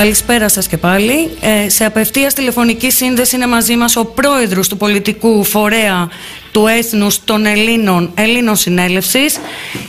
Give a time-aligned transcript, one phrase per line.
[0.00, 1.30] Καλησπέρα σας και πάλι.
[1.40, 6.08] Ε, σε απευθείας τηλεφωνική σύνδεση είναι μαζί μας ο πρόεδρος του πολιτικού φορέα
[6.52, 9.38] του Έθνους των Ελλήνων, Ελλήνων Συνέλευσης,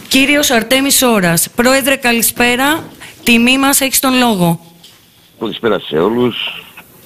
[0.08, 1.50] κύριος Αρτέμις Ώρας.
[1.56, 2.84] Πρόεδρε, καλησπέρα.
[3.24, 4.60] Τιμή μας, έχεις τον λόγο.
[5.40, 6.36] Καλησπέρα σε όλους,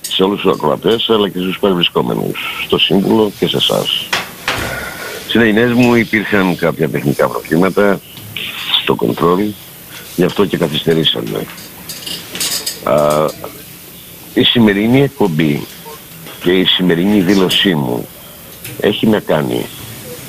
[0.01, 4.07] σε όλους τους ακροατές, αλλά και στους παρευρισκόμενους, στο Σύμβουλο και σε εσάς.
[5.27, 7.99] Στις μου υπήρχαν κάποια τεχνικά προβλήματα
[8.81, 9.43] στο κοντρόλ,
[10.15, 11.45] γι' αυτό και καθυστερήσαμε.
[12.85, 13.25] Α,
[14.33, 15.67] η σημερινή εκπομπή
[16.41, 18.07] και η σημερινή δήλωσή μου
[18.79, 19.65] έχει να κάνει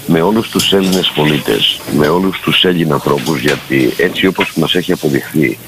[0.06, 4.92] με όλους τους Έλληνες πολίτες, με όλους τους Έλληνες ανθρώπους, γιατί έτσι όπως μας έχει
[4.92, 5.58] αποδειχθεί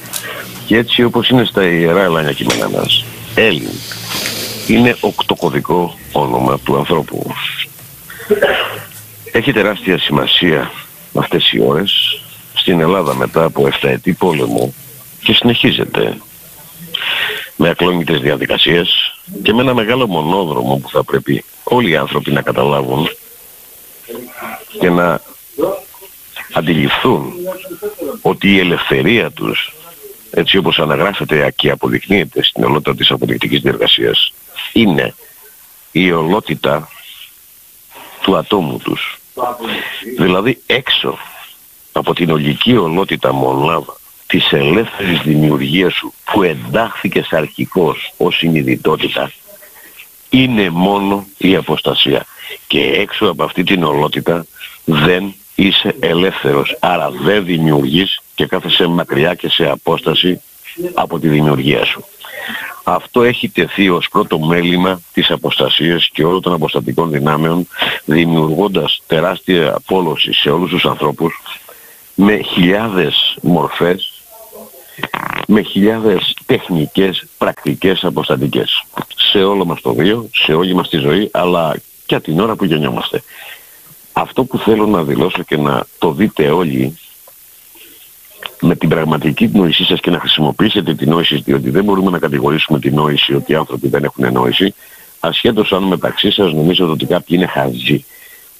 [0.66, 3.70] και έτσι όπως είναι στα Ιερά Ελλάνια κείμενά μας, Έλλην
[4.66, 7.26] είναι οκτοκωδικό όνομα του ανθρώπου.
[9.32, 10.70] Έχει τεράστια σημασία
[11.14, 12.20] αυτές οι ώρες
[12.54, 14.74] στην Ελλάδα μετά από 7 ετή πόλεμο
[15.22, 16.16] και συνεχίζεται
[17.56, 22.42] με ακλόνητες διαδικασίες και με ένα μεγάλο μονόδρομο που θα πρέπει όλοι οι άνθρωποι να
[22.42, 23.08] καταλάβουν
[24.80, 25.20] και να
[26.52, 27.32] αντιληφθούν
[28.22, 29.72] ότι η ελευθερία τους
[30.30, 34.32] έτσι όπως αναγράφεται και αποδεικνύεται στην ολότητα της αποδεικτικής διεργασίας
[34.72, 35.14] είναι
[35.92, 36.88] η ολότητα
[38.22, 39.18] του ατόμου τους.
[40.16, 41.18] Δηλαδή έξω
[41.92, 43.97] από την ολική ολότητα μονάδα
[44.28, 49.32] της ελεύθερης δημιουργίας σου που εντάχθηκε αρχικός ως συνειδητότητα
[50.30, 52.26] είναι μόνο η αποστασία.
[52.66, 54.46] Και έξω από αυτή την ολότητα
[54.84, 56.76] δεν είσαι ελεύθερος.
[56.80, 60.40] Άρα δεν δημιουργείς και κάθεσαι μακριά και σε απόσταση
[60.94, 62.04] από τη δημιουργία σου.
[62.84, 67.68] Αυτό έχει τεθεί ως πρώτο μέλημα της αποστασίας και όλων των αποστατικών δυνάμεων
[68.04, 71.40] δημιουργώντας τεράστια απόλωση σε όλους τους ανθρώπους
[72.14, 74.17] με χιλιάδες μορφές
[75.50, 78.84] με χιλιάδες τεχνικές, πρακτικές, αποστατικές.
[79.16, 81.76] Σε όλο μας το βίο, σε όλη μας τη ζωή, αλλά
[82.06, 83.22] και από την ώρα που γεννιόμαστε.
[84.12, 86.98] Αυτό που θέλω να δηλώσω και να το δείτε όλοι
[88.60, 92.78] με την πραγματική νόησή σας και να χρησιμοποιήσετε την νόηση, διότι δεν μπορούμε να κατηγορήσουμε
[92.78, 94.74] την νόηση ότι οι άνθρωποι δεν έχουν νόηση,
[95.20, 98.04] ασχέτως αν μεταξύ σας νομίζετε ότι κάποιοι είναι χαζοί.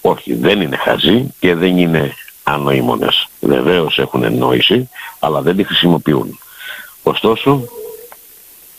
[0.01, 3.29] Όχι, δεν είναι χαζοί και δεν είναι ανοήμονες.
[3.41, 6.39] Βεβαίως έχουν νόηση, αλλά δεν τη χρησιμοποιούν.
[7.09, 7.65] Ωστόσο,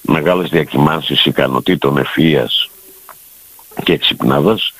[0.01, 2.69] μεγάλες διακυμάνσεις ικανοτήτων ευφυΐας
[3.84, 4.73] και εξυπνάδας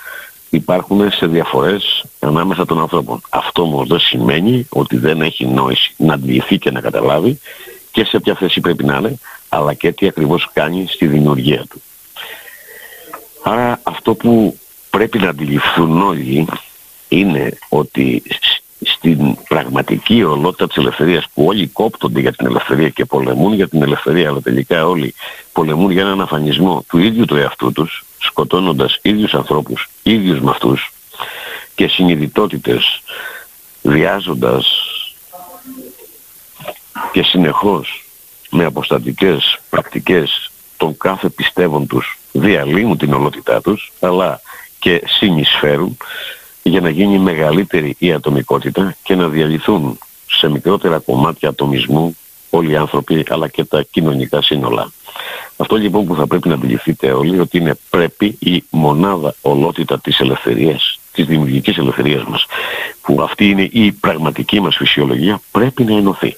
[0.50, 3.22] υπάρχουν σε διαφορές ανάμεσα των ανθρώπων.
[3.30, 7.40] Αυτό όμως δεν σημαίνει ότι δεν έχει νόηση να αντιληφθεί και να καταλάβει
[7.92, 9.16] και σε ποια θέση πρέπει να είναι,
[9.50, 11.82] αλλά και τι ακριβώς κάνει στη δημιουργία του.
[13.44, 16.48] Άρα αυτό που πρέπει να αντιληφθούν όλοι
[17.08, 18.24] είναι ότι
[18.82, 23.82] στην πραγματική ολότητα της ελευθερίας που όλοι κόπτονται για την ελευθερία και πολεμούν για την
[23.82, 25.14] ελευθερία αλλά τελικά όλοι
[25.52, 30.92] πολεμούν για έναν αφανισμό του ίδιου του εαυτού τους σκοτώνοντας ίδιους ανθρώπους, ίδιους με αυτούς
[31.76, 33.02] και συνειδητότητες
[33.82, 34.66] βιάζοντας
[37.12, 38.06] και συνεχώς
[38.50, 44.42] με αποστατικές πρακτικές των κάθε πιστεύων τους διαλύουν την ολότητά τους αλλά
[44.80, 45.98] και συνεισφέρουν
[46.64, 49.98] για να γίνει μεγαλύτερη η ατομικότητα και να διαλυθούν
[50.28, 52.18] σε μικρότερα κομμάτια ατομισμού
[52.50, 54.92] όλοι οι άνθρωποι αλλά και τα κοινωνικά σύνολα.
[55.58, 60.20] Αυτό λοιπόν που θα πρέπει να αντιληφθείτε όλοι ότι είναι πρέπει η μονάδα ολότητα της
[60.20, 62.46] ελευθερίας, της δημιουργικής ελευθερίας μας
[63.02, 66.38] που αυτή είναι η πραγματική μας φυσιολογία πρέπει να ενωθεί.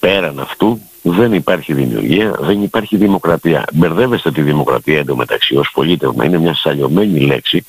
[0.00, 0.80] Πέραν αυτού
[1.20, 3.64] δεν υπάρχει δημιουργία, δεν υπάρχει δημοκρατία.
[3.72, 6.24] Μπερδεύεστε τη δημοκρατία εντωμεταξύ ως πολίτευμα.
[6.24, 7.64] Είναι μια σαλιωμένη λέξη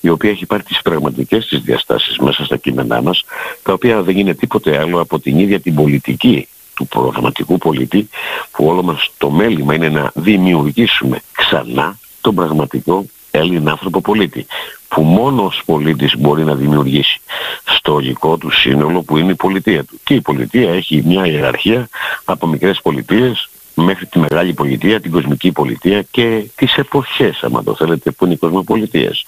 [0.00, 3.24] η οποία έχει πάρει τις πραγματικές της διαστάσεις μέσα στα κείμενά μας
[3.62, 8.08] τα οποία δεν είναι τίποτε άλλο από την ίδια την πολιτική του προγραμματικού πολίτη
[8.50, 14.46] που όλο μας το μέλημα είναι να δημιουργήσουμε ξανά τον πραγματικό Έλληνα άνθρωπο πολίτη
[14.88, 17.20] που μόνος ως πολίτης μπορεί να δημιουργήσει
[17.64, 20.00] στο ολικό του σύνολο που είναι η πολιτεία του.
[20.04, 21.88] Και η πολιτεία έχει μια ιεραρχία
[22.24, 27.74] από μικρές πολιτείες μέχρι τη μεγάλη πολιτεία, την κοσμική πολιτεία και τις εποχές, άμα το
[27.74, 29.26] θέλετε, που είναι οι κοσμοπολιτείες.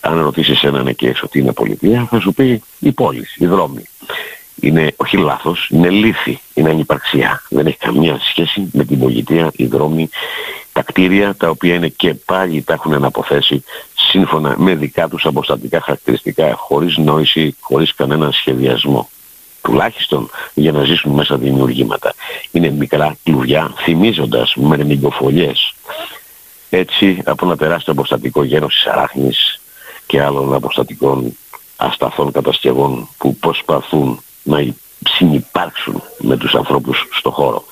[0.00, 3.82] Αν ρωτήσεις έναν εκεί έξω τι είναι πολιτεία, θα σου πει η πόλη, οι δρόμοι.
[4.60, 7.42] Είναι όχι λάθος, είναι λύθη, είναι ανυπαρξία.
[7.48, 10.08] Δεν έχει καμία σχέση με την πολιτεία, οι δρόμοι,
[10.72, 13.64] τα κτίρια τα οποία είναι και πάλι τα έχουν αναποθέσει
[13.94, 19.08] σύμφωνα με δικά τους αποστατικά χαρακτηριστικά, χωρίς νόηση, χωρίς κανένα σχεδιασμό.
[19.62, 22.14] Τουλάχιστον για να ζήσουν μέσα δημιουργήματα.
[22.50, 25.74] Είναι μικρά κλουβιά, θυμίζοντας με ρεμιγκοφολιές.
[26.70, 29.60] Έτσι, από ένα τεράστιο αποστατικό γένος της αράχνης
[30.06, 31.36] και άλλων αποστατικών
[31.76, 34.74] ασταθών κατασκευών που προσπαθούν να
[35.08, 37.64] συνυπάρξουν με τους ανθρώπους στο χώρο.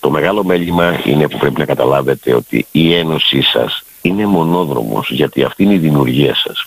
[0.00, 5.10] Το Το μεγάλο μέλημα είναι που πρέπει να καταλάβετε ότι η ένωσή σας είναι μονόδρομος
[5.10, 6.66] γιατί αυτή είναι η δημιουργία σας.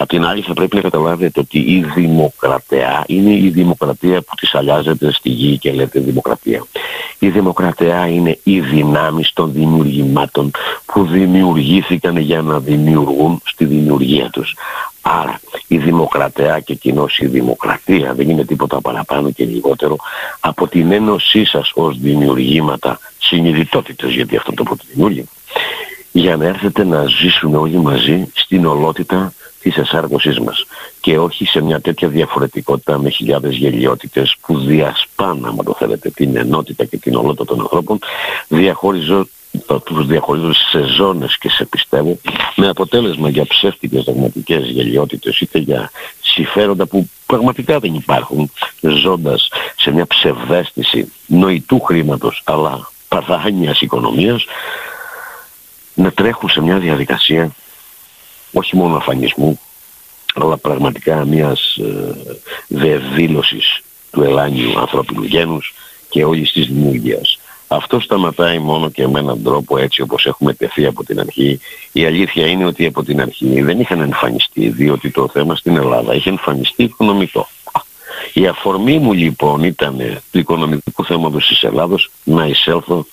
[0.00, 4.54] Απ' την άλλη θα πρέπει να καταλάβετε ότι η δημοκρατία είναι η δημοκρατία που της
[4.54, 6.66] αλλάζετε στη γη και λέτε δημοκρατία.
[7.18, 10.50] Η δημοκρατία είναι οι δυνάμεις των δημιουργημάτων
[10.86, 14.56] που δημιουργήθηκαν για να δημιουργούν στη δημιουργία τους.
[15.00, 19.96] Άρα η δημοκρατία και κοινώς η δημοκρατία δεν είναι τίποτα παραπάνω και λιγότερο
[20.40, 25.28] από την ένωσή σας ως δημιουργήματα συνειδητότητες γιατί αυτό το πρώτο δημιούργημα
[26.12, 29.32] για να έρθετε να ζήσουμε όλοι μαζί στην ολότητα
[29.68, 30.66] της εσάρκωσής μας
[31.00, 36.36] και όχι σε μια τέτοια διαφορετικότητα με χιλιάδες γελιότητες που διασπάνε, άμα το θέλετε, την
[36.36, 37.98] ενότητα και την ολότητα των ανθρώπων
[38.48, 39.28] διαχώριζω
[39.84, 42.18] τους διαχωρίζω σε ζώνες και σε πιστεύω
[42.56, 45.90] με αποτέλεσμα για ψεύτικες δογματικές γελιότητες είτε για
[46.20, 48.50] συμφέροντα που πραγματικά δεν υπάρχουν
[48.80, 54.44] ζώντας σε μια ψευδέστηση νοητού χρήματος αλλά παρθάνιας οικονομίας
[55.94, 57.50] να τρέχουν σε μια διαδικασία
[58.52, 59.60] όχι μόνο αφανισμού
[60.34, 62.16] αλλά πραγματικά μιας ε,
[62.68, 65.74] δεδήλωσης του ελάνιου ανθρώπινου γένους
[66.08, 67.38] και όλης της δημιουργίας.
[67.68, 71.60] Αυτό σταματάει μόνο και με έναν τρόπο έτσι όπως έχουμε τεθεί από την αρχή.
[71.92, 76.14] Η αλήθεια είναι ότι από την αρχή δεν είχαν εμφανιστεί διότι το θέμα στην Ελλάδα
[76.14, 77.48] είχε εμφανιστεί οικονομικό.
[78.32, 79.96] Η αφορμή μου λοιπόν ήταν
[80.30, 83.06] του οικονομικού θέματος της Ελλάδος να εισέλθω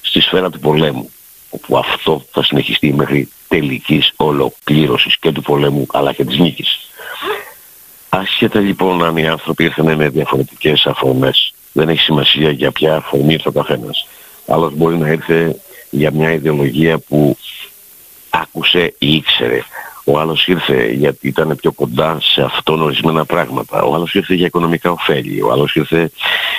[0.00, 1.10] στη σφαίρα του πολέμου
[1.50, 6.78] όπου αυτό θα συνεχιστεί μέχρι τελικής ολοκλήρωσης και του πολέμου αλλά και της νίκης.
[8.08, 13.32] Άσχετα λοιπόν αν οι άνθρωποι ήρθαν με διαφορετικές αφορμές, δεν έχει σημασία για ποια αφορμή
[13.32, 14.06] ήρθε ο καθένας.
[14.46, 15.56] Άλλος μπορεί να ήρθε
[15.90, 17.36] για μια ιδεολογία που
[18.30, 19.62] άκουσε ή ήξερε.
[20.08, 23.82] Ο άλλος ήρθε γιατί ήταν πιο κοντά σε αυτόν ορισμένα πράγματα.
[23.82, 25.42] Ο άλλος ήρθε για οικονομικά ωφέλη.
[25.42, 26.10] Ο άλλος ήρθε...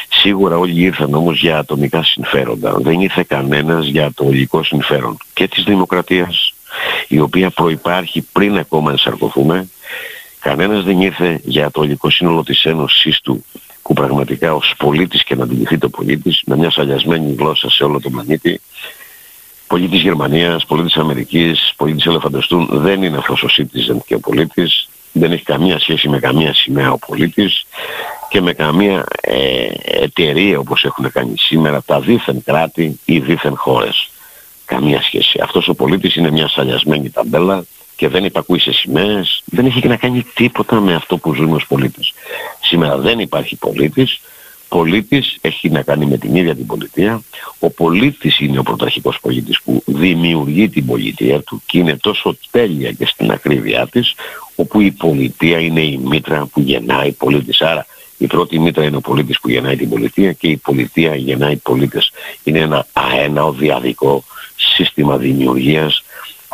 [0.10, 2.76] Σίγουρα όλοι ήρθαν όμως για ατομικά συμφέροντα.
[2.80, 6.54] Δεν ήρθε κανένας για το ολικό συμφέρον και της δημοκρατίας
[7.08, 9.70] η οποία προϋπάρχει πριν ακόμα ενσαρκωθούμε.
[10.40, 13.46] Κανένας δεν ήρθε για το ολικό σύνολο της ένωσής του
[13.82, 18.00] που πραγματικά ως πολίτης και να αντιληφθεί το πολίτης με μια σαλιασμένη γλώσσα σε όλο
[18.00, 18.62] τον πλανήτη
[19.68, 25.32] πολίτης Γερμανίας, πολίτης Αμερικής, πολίτης Ελεφαντοστούν δεν είναι αυτός ο citizen και ο πολίτης δεν
[25.32, 27.66] έχει καμία σχέση με καμία σημαία ο πολίτης
[28.30, 34.10] και με καμία ε, εταιρεία όπως έχουν κάνει σήμερα τα δίθεν κράτη ή δίθεν χώρες.
[34.66, 35.40] Καμία σχέση.
[35.44, 37.66] Αυτός ο πολίτης είναι μια σαλιασμένη ταμπέλα
[37.96, 41.56] και δεν υπακούει σε σημαίες, δεν έχει και να κάνει τίποτα με αυτό που ζούμε
[41.56, 42.14] ως πολίτες.
[42.62, 44.20] Σήμερα δεν υπάρχει πολίτης,
[44.70, 47.22] πολίτης έχει να κάνει με την ίδια την πολιτεία.
[47.60, 52.92] Ο πολίτης είναι ο πρωταρχικός πολίτης που δημιουργεί την πολιτεία του και είναι τόσο τέλεια
[52.92, 54.14] και στην ακρίβειά της,
[54.56, 57.62] όπου η πολιτεία είναι η μήτρα που γεννάει πολίτης.
[57.62, 57.86] Άρα
[58.18, 62.12] η πρώτη μήτρα είναι ο πολίτης που γεννάει την πολιτεία και η πολιτεία γεννάει πολίτες.
[62.44, 64.24] Είναι ένα αέναο διαδικό
[64.56, 66.04] σύστημα δημιουργίας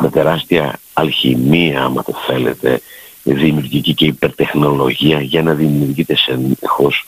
[0.00, 2.80] με τεράστια αλχημία, άμα το θέλετε,
[3.22, 7.06] δημιουργική και υπερτεχνολογία για να δημιουργείται συνεχώς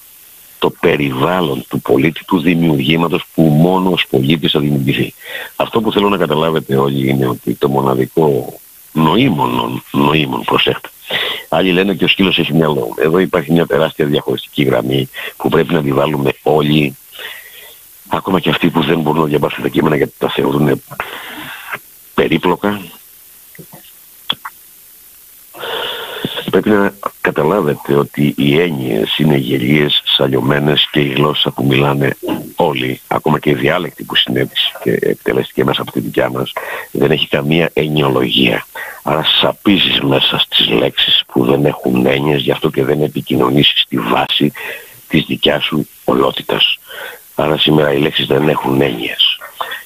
[0.59, 5.15] το περιβάλλον του πολίτη, του δημιουργήματος που μόνο ως πολίτης θα δημιουργηθεί.
[5.57, 8.59] Αυτό που θέλω να καταλάβετε όλοι είναι ότι το μοναδικό
[8.93, 10.89] νοήμων, νοήμων, προσέχτε.
[11.49, 12.95] Άλλοι λένε ότι ο σκύλος έχει μυαλό.
[12.99, 16.97] Εδώ υπάρχει μια τεράστια διαχωριστική γραμμή που πρέπει να τη βάλουμε όλοι,
[18.09, 20.83] ακόμα και αυτοί που δεν μπορούν να διαβάσουν τα κείμενα γιατί τα θεωρούν
[22.15, 22.81] περίπλοκα,
[26.57, 32.17] Πρέπει να καταλάβετε ότι οι έννοιες είναι γελίες, σαλιωμένες και η γλώσσα που μιλάνε
[32.57, 36.53] όλοι, ακόμα και η διάλεκτη που συνέβησε και εκτελέστηκε μέσα από τη δικιά μας,
[36.91, 38.67] δεν έχει καμία εννοιολογία.
[39.03, 43.99] Άρα σαπίζεις μέσα στις λέξεις που δεν έχουν έννοιες, γι' αυτό και δεν επικοινωνήσεις στη
[43.99, 44.53] βάση
[45.09, 46.79] της δικιάς σου ολότητας.
[47.35, 49.39] Άρα σήμερα οι λέξεις δεν έχουν έννοιες.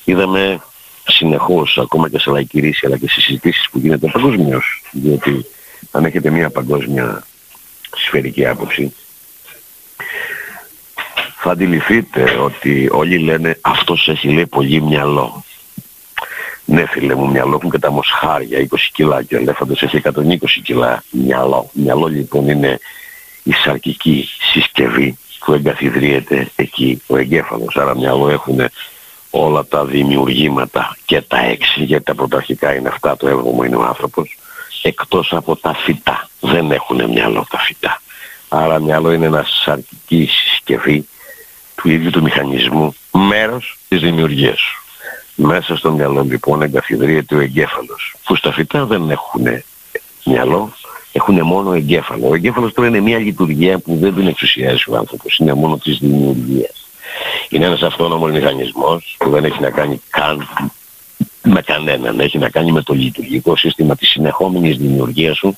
[0.05, 0.61] Είδαμε
[1.05, 5.47] συνεχώς, ακόμα και σε λαϊκή ρίση, αλλά και στις συζητήσεις που γίνεται παγκοσμίως, διότι
[5.91, 7.27] αν έχετε μια παγκόσμια
[7.97, 8.95] σφαιρική άποψη,
[11.43, 15.45] θα αντιληφθείτε ότι όλοι λένε αυτός έχει λέει πολύ μυαλό.
[16.65, 20.37] Ναι φίλε μου, μυαλό έχουν και τα μοσχάρια, 20 κιλά και ο ελέφαντος έχει 120
[20.63, 21.71] κιλά μυαλό.
[21.73, 22.79] Μυαλό λοιπόν είναι
[23.43, 27.77] η σαρκική συσκευή που εγκαθιδρύεται εκεί ο εγκέφαλος.
[27.77, 28.61] Άρα μυαλό έχουν
[29.31, 33.83] όλα τα δημιουργήματα και τα έξι, γιατί τα πρωταρχικά είναι αυτά, το έβγομο είναι ο
[33.83, 34.39] άνθρωπος
[34.83, 36.29] εκτός από τα φυτά.
[36.41, 38.03] Δεν έχουν μυαλό τα φυτά.
[38.49, 41.09] Άρα μυαλό είναι ένας σαρκική συσκευή
[41.75, 44.83] του ίδιου του μηχανισμού, μέρος της δημιουργίας σου.
[45.35, 49.63] Μέσα στο μυαλό λοιπόν εγκαθιδρύεται ο εγκέφαλος, που στα φυτά δεν έχουν
[50.25, 50.73] μυαλό,
[51.13, 52.29] έχουν μόνο εγκέφαλο.
[52.29, 55.99] Ο εγκέφαλος τώρα είναι μια λειτουργία που δεν την εξουσιάζει ο άνθρωπος, είναι μόνο της
[55.99, 56.87] δημιουργίας.
[57.49, 60.49] Είναι ένας αυτόνομος μηχανισμός που δεν έχει να κάνει καν
[61.43, 62.21] με κανέναν.
[62.21, 65.57] Έχει να κάνει με το λειτουργικό σύστημα της συνεχόμενης δημιουργίας σου,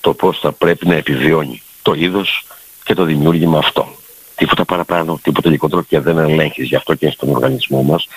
[0.00, 2.44] το πώς θα πρέπει να επιβιώνει το είδος
[2.84, 3.88] και το δημιούργημα αυτό.
[4.34, 6.68] Τίποτα παραπάνω, τίποτα λιγότερο και δεν ελέγχεις.
[6.68, 8.08] Γι' αυτό και στον οργανισμό μας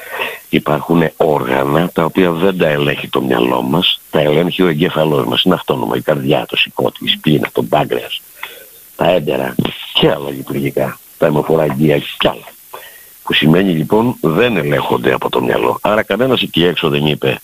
[0.50, 5.44] υπάρχουν όργανα τα οποία δεν τα ελέγχει το μυαλό μας, τα ελέγχει ο εγκέφαλός μας.
[5.44, 8.22] Είναι αυτόνομο, η καρδιά, το σηκώτη, η σπίνα, το πάγκρεας,
[8.96, 9.56] τα έντερα
[9.94, 12.53] και άλλα λειτουργικά, τα αιμοφοραγγεία και άλλα.
[13.24, 15.78] Που σημαίνει λοιπόν δεν ελέγχονται από το μυαλό.
[15.82, 17.40] Άρα κανένας εκεί έξω δεν είπε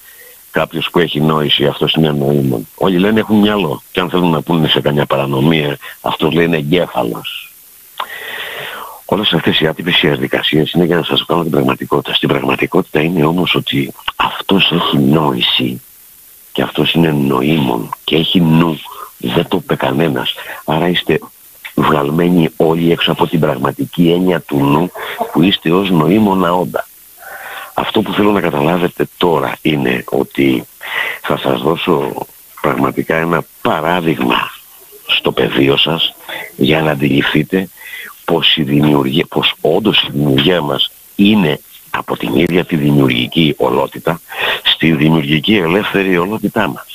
[0.51, 2.67] κάποιος που έχει νόηση, αυτός είναι νοήμων.
[2.75, 3.81] Όλοι λένε έχουν μυαλό.
[3.91, 7.53] Και αν θέλουν να πούνε σε καμιά παρανομία, αυτός λέει είναι εγκέφαλος.
[9.05, 12.13] Όλες αυτές οι άτυπες διαδικασίες είναι για να σας κάνω την πραγματικότητα.
[12.13, 15.81] Στην πραγματικότητα είναι όμως ότι αυτός έχει νόηση
[16.51, 18.79] και αυτός είναι νοήμων και έχει νου.
[19.17, 20.33] Δεν το είπε κανένας.
[20.65, 21.19] Άρα είστε
[21.81, 24.91] βγαλμένοι όλοι έξω από την πραγματική έννοια του νου
[25.31, 26.87] που είστε ως νοήμονα όντα.
[27.73, 30.63] Αυτό που θέλω να καταλάβετε τώρα είναι ότι
[31.21, 32.25] θα σας δώσω
[32.61, 34.51] πραγματικά ένα παράδειγμα
[35.05, 36.15] στο πεδίο σας
[36.55, 37.69] για να αντιληφθείτε
[38.25, 41.59] πως, η δημιουργία, πως όντως η δημιουργία μας είναι
[41.89, 44.21] από την ίδια τη δημιουργική ολότητα
[44.63, 46.88] στη δημιουργική ελεύθερη ολότητά μας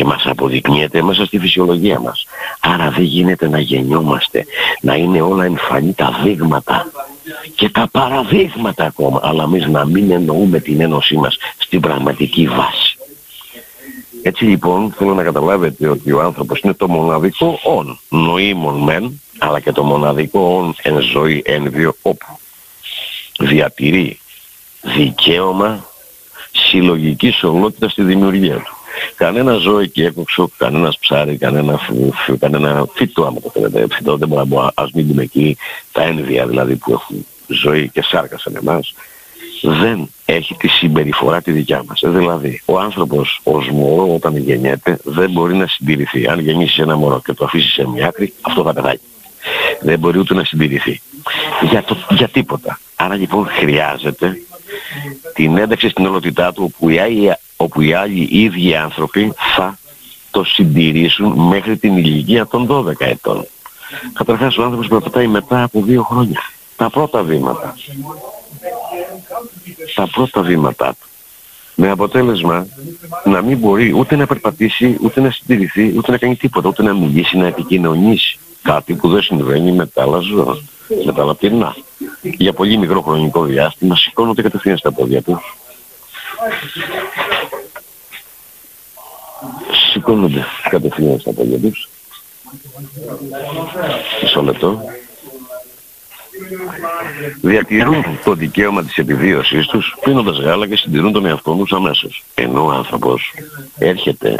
[0.00, 2.26] και μας αποδεικνύεται μέσα στη φυσιολογία μας.
[2.60, 4.46] Άρα δεν γίνεται να γεννιόμαστε,
[4.80, 6.90] να είναι όλα εμφανή τα δείγματα
[7.54, 12.98] και τα παραδείγματα ακόμα, αλλά εμείς να μην εννοούμε την ένωσή μας στην πραγματική βάση.
[14.22, 19.60] Έτσι λοιπόν θέλω να καταλάβετε ότι ο άνθρωπος είναι το μοναδικό όν, νοήμων μεν, αλλά
[19.60, 22.38] και το μοναδικό όν εν ζωή εν βιο, όπου
[23.38, 24.18] διατηρεί
[24.80, 25.84] δικαίωμα
[26.52, 28.74] συλλογικής ολότητας στη δημιουργία του.
[29.16, 34.28] Κανένα ζώο εκεί έκοξο, κανένας ψάρι, κανένα, φου, κανένα φυτό, άμα το θέλετε, φυτό δεν
[34.28, 35.56] μπορεί να πω, ας μην πούμε εκεί
[35.92, 38.94] τα ένδυα δηλαδή που έχουν ζωή και σάρκα σε εμάς,
[39.62, 42.00] δεν έχει τη συμπεριφορά τη δικιά μας.
[42.04, 46.28] Δηλαδή, ο άνθρωπος ως μωρό όταν γεννιέται δεν μπορεί να συντηρηθεί.
[46.28, 49.00] Αν γεννήσεις ένα μωρό και το αφήσεις σε μια άκρη, αυτό θα πεθάνει.
[49.80, 51.00] Δεν μπορεί ούτε να συντηρηθεί.
[51.70, 52.80] Για, το, για τίποτα.
[52.96, 54.40] Άρα λοιπόν χρειάζεται
[55.34, 56.74] την ένταξη στην ολότητά του
[57.62, 59.78] όπου οι, άλλοι, όπου οι άλλοι ίδιοι άνθρωποι θα
[60.30, 63.46] το συντηρήσουν μέχρι την ηλικία των 12 ετών.
[64.12, 66.40] Καταρχάς ο άνθρωπος περπατάει μετά από δύο χρόνια.
[66.76, 67.76] Τα πρώτα βήματα.
[69.94, 71.08] Τα πρώτα βήματά του.
[71.74, 72.66] Με αποτέλεσμα
[73.24, 76.94] να μην μπορεί ούτε να περπατήσει, ούτε να συντηρηθεί, ούτε να κάνει τίποτα, ούτε να
[76.94, 78.38] μιλήσει, να επικοινωνήσει.
[78.62, 80.58] Κάτι που δεν συμβαίνει με τα άλλα ζώα,
[81.04, 81.76] με τα άλλα πυρνά.
[82.22, 85.54] Για πολύ μικρό χρονικό διάστημα σηκώνονται κατευθείαν στα πόδια τους.
[89.92, 91.88] Σηκώνονται κατευθείαν στα πόδια τους.
[94.22, 94.82] Μισό λεπτό.
[97.40, 102.24] Διατηρούν το δικαίωμα της επιβίωσής τους πίνοντας γάλα και συντηρούν τον εαυτό τους αμέσως.
[102.34, 103.34] Ενώ ο άνθρωπος
[103.78, 104.34] έρχεται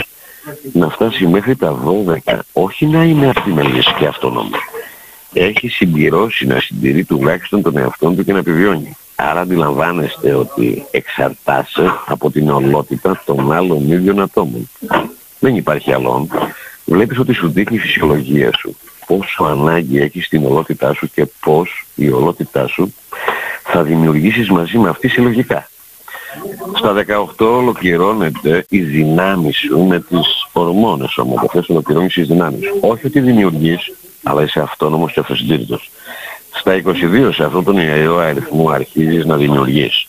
[0.73, 1.78] να φτάσει μέχρι τα
[2.26, 4.50] 12, όχι να είναι αυτιμελής και αυτόνομο.
[5.32, 8.96] Έχει συμπληρώσει να συντηρεί τουλάχιστον τον εαυτό του και να επιβιώνει.
[9.16, 14.70] Άρα αντιλαμβάνεστε ότι εξαρτάσαι από την ολότητα των άλλων ίδιων ατόμων.
[15.38, 16.28] Δεν υπάρχει άλλον.
[16.84, 18.76] Βλέπεις ότι σου δείχνει η φυσιολογία σου.
[19.06, 22.94] Πόσο ανάγκη έχεις στην ολότητά σου και πώς η ολότητά σου
[23.62, 25.68] θα δημιουργήσεις μαζί με αυτή συλλογικά.
[26.76, 26.92] Στα
[27.38, 31.40] 18 ολοκληρώνεται η δυνάμει σου με τις ορμόνες όμως.
[31.40, 32.78] Το θες ολοκληρώνεις τις δυνάμεις σου.
[32.80, 33.92] Όχι ότι δημιουργείς,
[34.23, 35.91] αλλά είσαι αυτόνομος και αυτοσυντήρητος.
[36.53, 40.07] Στα 22 σε αυτόν τον ιερό αριθμό αρχίζεις να δημιουργείς.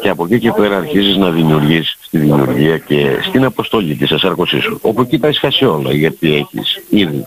[0.00, 4.62] Και από εκεί και πέρα αρχίζεις να δημιουργείς στη δημιουργία και στην αποστολή της εσάρκωσής
[4.62, 4.78] σου.
[4.82, 7.26] Όπου εκεί τα έχεις όλα γιατί έχεις ήδη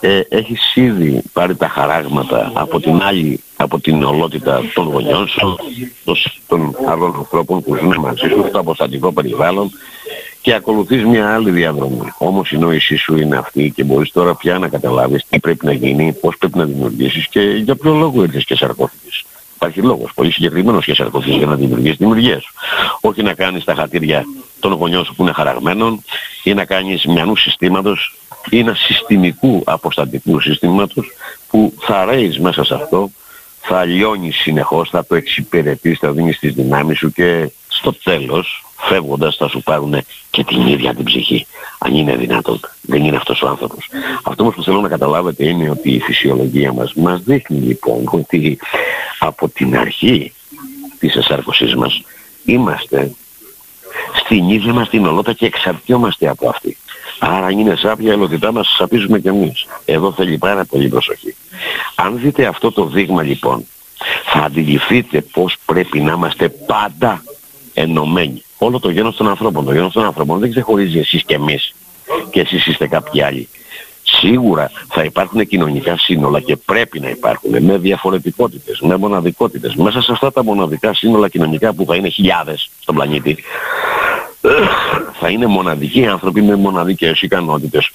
[0.00, 5.56] ε, έχεις ήδη πάρει τα χαράγματα από την άλλη, από την ολότητα των γονιών σου,
[6.48, 9.70] των άλλων ανθρώπων που ζουν μαζί σου, στο αποστατικό περιβάλλον
[10.40, 12.12] και ακολουθείς μια άλλη διαδρομή.
[12.18, 15.72] Όμως η νόησή σου είναι αυτή και μπορείς τώρα πια να καταλάβεις τι πρέπει να
[15.72, 19.24] γίνει, πώς πρέπει να δημιουργήσεις και για ποιο λόγο ήρθες και σαρκώθηκες.
[19.54, 22.52] Υπάρχει λόγος πολύ συγκεκριμένος και σαρκωθείς για να δημιουργήσεις τη δημιουργία σου.
[23.00, 24.24] Όχι να κάνεις τα χατήρια
[24.60, 26.04] των γονιών σου που είναι χαραγμένων
[26.42, 28.19] ή να κάνεις μιανού συστήματος ή
[28.50, 31.06] ένα συστημικού αποστατικού συστήματος
[31.48, 33.10] που θα ρέεις μέσα σε αυτό,
[33.60, 39.36] θα λιώνεις συνεχώς, θα το εξυπηρετείς, θα δίνεις τις δυνάμεις σου και στο τέλος, φεύγοντας,
[39.36, 39.94] θα σου πάρουν
[40.30, 41.46] και την ίδια την ψυχή.
[41.78, 42.60] Αν είναι δυνατόν.
[42.80, 43.88] Δεν είναι αυτός ο άνθρωπος.
[44.22, 48.58] Αυτό όμως που θέλω να καταλάβετε είναι ότι η φυσιολογία μας μας δείχνει λοιπόν ότι
[49.18, 50.32] από την αρχή
[50.98, 52.02] της εσάρκωσής μας
[52.44, 53.12] είμαστε
[54.24, 56.76] στην ίδια μας την ολότητα και εξαρτιόμαστε από αυτή.
[57.22, 59.66] Άρα αν είναι σάπια η ελωτητά μας σαπίζουμε κι εμείς.
[59.84, 61.36] Εδώ θέλει πάρα πολύ προσοχή.
[61.94, 63.66] Αν δείτε αυτό το δείγμα λοιπόν
[64.24, 67.22] θα αντιληφθείτε πως πρέπει να είμαστε πάντα
[67.74, 68.42] ενωμένοι.
[68.58, 69.64] Όλο το γένος των ανθρώπων.
[69.64, 71.74] Το γένος των ανθρώπων δεν ξεχωρίζει εσείς και εμείς
[72.30, 73.48] και εσείς είστε κάποιοι άλλοι.
[74.02, 79.74] Σίγουρα θα υπάρχουν κοινωνικά σύνολα και πρέπει να υπάρχουν με διαφορετικότητες, με μοναδικότητες.
[79.74, 83.36] Μέσα σε αυτά τα μοναδικά σύνολα κοινωνικά που θα είναι χιλιάδες στον πλανήτη,
[85.12, 87.90] θα είναι μοναδικοί άνθρωποι με μοναδικές ικανότητες.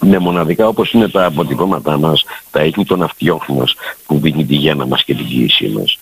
[0.00, 3.74] με μοναδικά όπως είναι τα αποτυπώματά μας, τα έχνη των αυτιόχων μας
[4.06, 5.98] που δίνει τη γέννα μας και την κοίησή μας.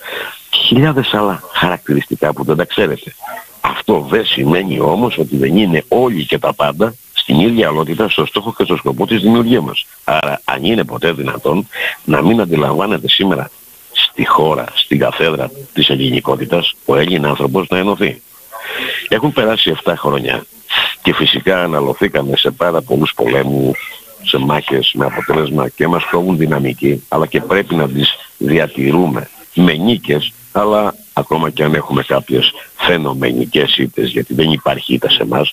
[0.64, 3.14] Χιλιάδες άλλα χαρακτηριστικά που δεν τα ξέρετε.
[3.60, 8.26] Αυτό δεν σημαίνει όμως ότι δεν είναι όλοι και τα πάντα στην ίδια αλότητα στο
[8.26, 9.86] στόχο και στο σκοπό της δημιουργίας μας.
[10.04, 11.68] Άρα αν είναι ποτέ δυνατόν
[12.04, 13.50] να μην αντιλαμβάνεται σήμερα
[13.92, 18.22] στη χώρα, στην καθέδρα της ελληνικότητας ο Έλληνα άνθρωπος να ενωθεί.
[19.08, 20.44] Έχουν περάσει 7 χρόνια
[21.02, 23.78] και φυσικά αναλωθήκαμε σε πάρα πολλούς πολέμους,
[24.22, 29.72] σε μάχες με αποτέλεσμα και μας κόβουν δυναμική αλλά και πρέπει να τις διατηρούμε με
[29.72, 35.52] νίκες αλλά ακόμα και αν έχουμε κάποιες φαινομενικές ήττες, γιατί δεν υπάρχει ήττα σε εμάς,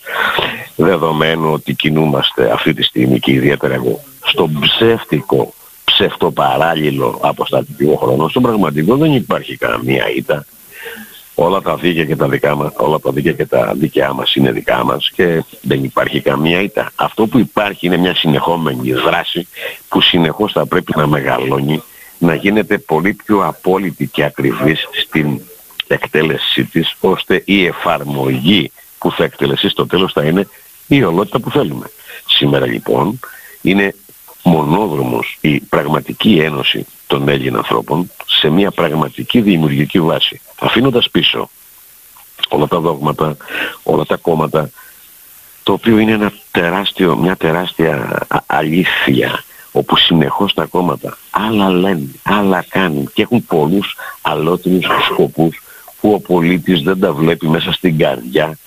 [0.76, 5.54] δεδομένου ότι κινούμαστε αυτή τη στιγμή και ιδιαίτερα εγώ στον ψεύτικο,
[5.86, 10.46] ψευτοπαράλληλο αποστατικό χρόνο, στον πραγματικό δεν υπάρχει καμία ήττα.
[11.36, 14.52] Όλα τα δίκαια και τα δικά μας, όλα τα δίκαια και τα δίκαιά μας είναι
[14.52, 16.92] δικά μας και δεν υπάρχει καμία ήττα.
[16.96, 19.48] Αυτό που υπάρχει είναι μια συνεχόμενη δράση
[19.90, 21.84] που συνεχώς θα πρέπει να μεγαλώνει
[22.18, 25.42] να γίνεται πολύ πιο απόλυτη και ακριβής στην
[25.88, 30.48] εκτέλεσή της, ώστε η εφαρμογή που θα εκτελεστεί στο τέλος θα είναι
[30.88, 31.92] η ολότητα που θέλουμε.
[32.28, 33.20] Σήμερα λοιπόν
[33.62, 33.96] είναι
[34.46, 40.42] μονόδρομος η πραγματική ένωση των Έλληνων ανθρώπων σε μια πραγματική δημιουργική βάση.
[40.60, 41.50] Αφήνοντας πίσω
[42.50, 43.38] όλα τα δόγματα,
[43.84, 44.70] όλα τα κόμματα,
[45.64, 52.66] το οποίο είναι ένα τεράστιο, μια τεράστια αλήθεια όπου συνεχώς τα κόμματα άλλα λένε, άλλα
[52.70, 55.62] κάνουν και έχουν πολλούς αλότιμους σκοπούς
[56.02, 58.58] που ο πολίτης δεν τα βλέπει μέσα στην καρδιά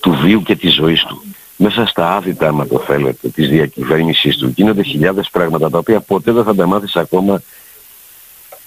[0.00, 1.22] του βίου και της ζωής του.
[1.62, 6.32] Μέσα στα άδυτα, άμα το θέλετε, της διακυβέρνησης του γίνονται χιλιάδες πράγματα τα οποία ποτέ
[6.32, 7.42] δεν θα τα μάθεις ακόμα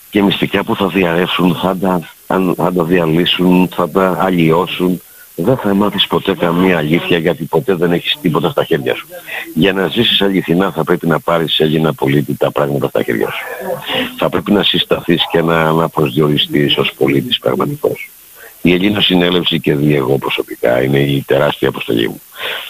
[0.09, 5.01] και μυστικά που θα διαρρεύσουν, θα τα, αν, θα τα διαλύσουν, θα τα αλλοιώσουν
[5.35, 9.07] δεν θα μάθεις ποτέ καμία αλήθεια γιατί ποτέ δεν έχεις τίποτα στα χέρια σου.
[9.53, 13.31] Για να ζήσεις αληθινά θα πρέπει να πάρεις σε Έλληνα πολίτη τα πράγματα στα χέρια
[13.31, 13.45] σου.
[14.17, 18.09] Θα πρέπει να συσταθείς και να, να προσδιοριστείς ως πολίτης πραγματικός.
[18.65, 22.21] Η Ελλήνα συνέλευση και δι' εγώ προσωπικά είναι η τεράστια αποστολή μου.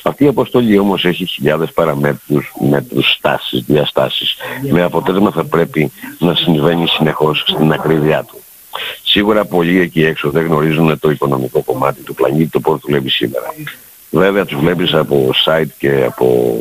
[0.03, 4.35] Αυτή η αποστολή όμως έχει χιλιάδες παραμέτρους, μέτρους, στάσεις, διαστάσεις.
[4.69, 8.39] Με αποτέλεσμα θα πρέπει να συμβαίνει συνεχώς στην ακρίβειά του.
[9.03, 13.53] Σίγουρα πολλοί εκεί έξω δεν γνωρίζουν το οικονομικό κομμάτι του πλανήτη, το πώς δουλεύει σήμερα.
[14.09, 16.55] Βέβαια τους βλέπεις από site και από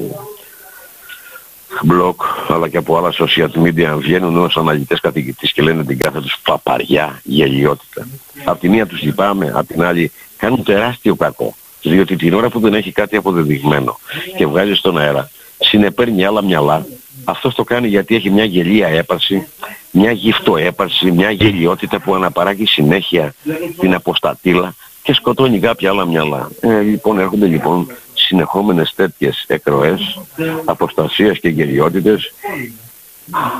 [1.91, 2.15] blog
[2.49, 6.39] αλλά και από άλλα social media βγαίνουν ως αναλυτές καθηγητής και λένε την κάθε τους
[6.43, 8.07] παπαριά, γελιότητα.
[8.45, 11.55] Απ' τη μία τους λυπάμαι, απ' την άλλη κάνουν τεράστιο κακό.
[11.83, 13.99] Διότι την ώρα που δεν έχει κάτι αποδεδειγμένο
[14.37, 16.87] και βγάζει στον αέρα, συνεπέρνει άλλα μυαλά.
[17.25, 19.47] Αυτός το κάνει γιατί έχει μια γελία έπαρση
[19.93, 23.35] μια γυφτοέπαρση, μια γελιότητα που αναπαράγει συνέχεια
[23.79, 26.51] την αποστατήλα και σκοτώνει κάποια άλλα μυαλά.
[26.61, 27.87] Ε, λοιπόν, έρχονται λοιπόν
[28.27, 30.21] συνεχόμενες τέτοιες εκροές,
[30.65, 32.33] αποστασίες και γελιότητες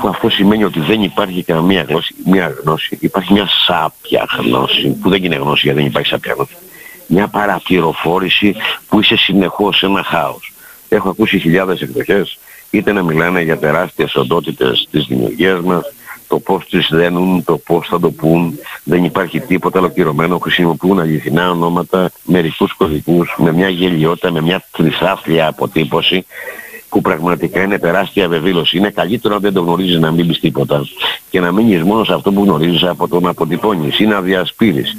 [0.01, 5.09] που αυτό σημαίνει ότι δεν υπάρχει καμία γνώση, μια γνώση, υπάρχει μια σάπια γνώση, που
[5.09, 6.55] δεν είναι γνώση γιατί δεν υπάρχει σάπια γνώση.
[7.07, 8.55] Μια παραπληροφόρηση
[8.87, 10.53] που είσαι συνεχώς σε ένα χάος.
[10.89, 15.93] Έχω ακούσει χιλιάδες εκδοχές, είτε να μιλάνε για τεράστιες οντότητες της δημιουργίας μας,
[16.33, 18.59] το πώς τις δένουν, το πώς θα το πούν.
[18.83, 20.37] Δεν υπάρχει τίποτα ολοκληρωμένο.
[20.37, 26.25] Χρησιμοποιούν αληθινά ονόματα, μερικούς κωδικούς, με μια γελιότητα, με μια τρισάφλια αποτύπωση
[26.89, 28.77] που πραγματικά είναι τεράστια βεβήλωση.
[28.77, 30.85] Είναι καλύτερο να δεν το γνωρίζεις να μην πεις τίποτα
[31.29, 34.95] και να μείνεις μόνος σε αυτό που γνωρίζεις από το να αποτυπώνεις ή να διασπείρεις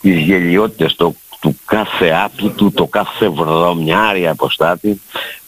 [0.00, 5.00] τις γελιότητες το, του κάθε άπλητου, το κάθε βρωμιάρι αποστάτη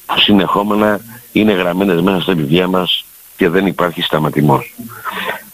[0.07, 1.01] που συνεχόμενα
[1.33, 3.05] είναι γραμμένες μέσα στα βιβλία μας
[3.38, 4.74] και δεν υπάρχει σταματημός.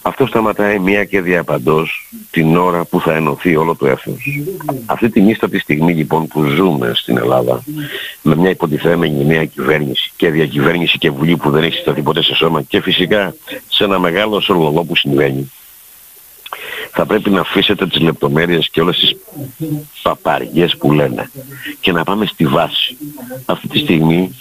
[0.01, 4.43] Αυτό σταματάει μία και διαπαντός την ώρα που θα ενωθεί όλο το έθνος.
[4.85, 7.63] Αυτή την ίστατη στιγμή λοιπόν που ζούμε στην Ελλάδα
[8.21, 12.35] με μια υποτιθέμενη νέα κυβέρνηση και διακυβέρνηση και βουλή που δεν έχει σταθεί ποτέ σε
[12.35, 13.35] σώμα και φυσικά
[13.67, 15.51] σε ένα μεγάλο σοργολό που συμβαίνει
[16.91, 19.15] θα πρέπει να αφήσετε τις λεπτομέρειες και όλες τις
[20.01, 21.31] παπαριές που λένε
[21.79, 22.97] και να πάμε στη βάση.
[23.45, 24.35] Αυτή τη στιγμή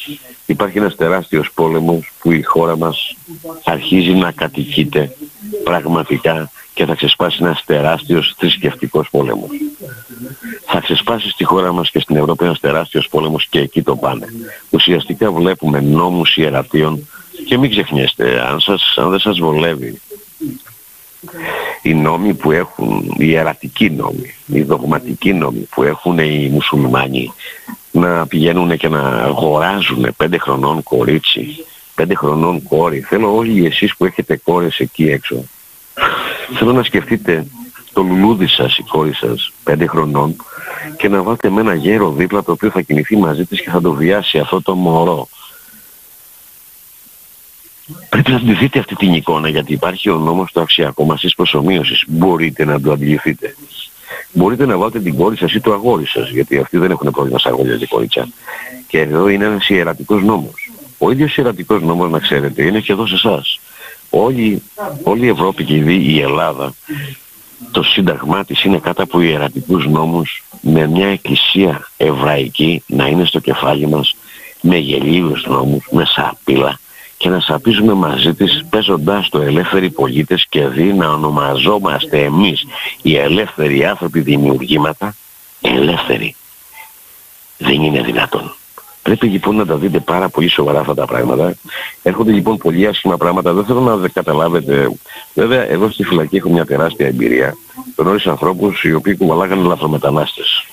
[0.46, 3.16] υπάρχει ένας τεράστιος πόλεμος που η χώρα μας
[3.64, 5.16] αρχίζει να κατοικείται
[5.64, 9.50] πραγματικά και θα ξεσπάσει ένας τεράστιος θρησκευτικός πόλεμος.
[10.66, 14.26] Θα ξεσπάσει στη χώρα μας και στην Ευρώπη ένας τεράστιος πόλεμος και εκεί το πάνε.
[14.70, 17.08] Ουσιαστικά βλέπουμε νόμους ιερατείων
[17.46, 20.00] και μην ξεχνιέστε, αν, σας, αν δεν σας βολεύει
[21.82, 27.32] Οι νόμοι που έχουν, οι ιερατικοί νόμοι, οι δογματικοί νόμοι που έχουν οι μουσουλμάνοι
[27.90, 33.00] να πηγαίνουν και να αγοράζουν πέντε χρονών κορίτσι, πέντε χρονών κόρη.
[33.00, 35.44] Θέλω όλοι εσείς που έχετε κόρες εκεί έξω,
[36.58, 37.46] θέλω να σκεφτείτε
[37.92, 40.36] το λουλούδι σας, η κόρη σας, πέντε χρονών
[40.96, 43.80] και να βάλετε με ένα γέρο δίπλα το οποίο θα κινηθεί μαζί της και θα
[43.80, 45.28] το βιάσει αυτό το μωρό.
[48.08, 52.04] Πρέπει να τη δείτε αυτή την εικόνα γιατί υπάρχει ο νόμος του αξιακομασής προσωμείωσης.
[52.06, 53.54] Μπορείτε να το αντιληφθείτε.
[54.32, 57.38] Μπορείτε να βάλετε την κόρη σας ή το αγόρι σας γιατί αυτοί δεν έχουν πρόβλημα
[57.38, 58.28] σε αγόρια και κόριτσα.
[58.86, 60.70] Και εδώ είναι ένας ιερατικός νόμος.
[60.98, 63.60] Ο ίδιος ιερατικός νόμος να ξέρετε είναι και εδώ σε εσάς.
[64.10, 64.62] Όλη,
[65.02, 66.74] όλη η Ευρώπη και η Ελλάδα
[67.70, 73.38] το σύνταγμά της είναι κάτω από ιερατικούς νόμους με μια εκκλησία εβραϊκή να είναι στο
[73.38, 74.16] κεφάλι μας
[74.60, 76.78] με γελίους νόμους, με σαπίλα
[77.24, 82.64] και να σαπίζουμε μαζί της παίζοντας το ελεύθεροι πολίτες και δει να ονομαζόμαστε εμείς
[83.02, 85.14] οι ελεύθεροι άνθρωποι δημιουργήματα
[85.60, 86.34] ελεύθεροι.
[87.58, 88.54] Δεν είναι δυνατόν.
[89.02, 91.54] Πρέπει λοιπόν να τα δείτε πάρα πολύ σοβαρά αυτά τα πράγματα.
[92.02, 93.52] Έρχονται λοιπόν πολύ άσχημα πράγματα.
[93.52, 94.90] Δεν θέλω να καταλάβετε.
[95.34, 97.56] Βέβαια, εδώ στη φυλακή έχω μια τεράστια εμπειρία.
[97.96, 100.66] Γνώρισα ανθρώπους οι οποίοι κουβαλάγανε λαθρομετανάστες.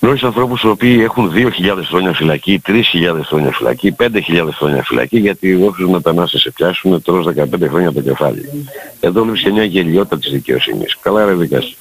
[0.00, 1.50] Γνώρισα ανθρώπους οι οποίοι έχουν 2.000
[1.84, 7.68] χρόνια φυλακή, 3.000 χρόνια φυλακή, 5.000 χρόνια φυλακή, γιατί όσους μετανάστες σε πιάσουν τρως 15
[7.68, 8.68] χρόνια το κεφάλι.
[9.00, 10.96] Εδώ βλέπεις και μια γελιότητα της δικαιοσύνης.
[11.02, 11.76] Καλά ρε δικαστή.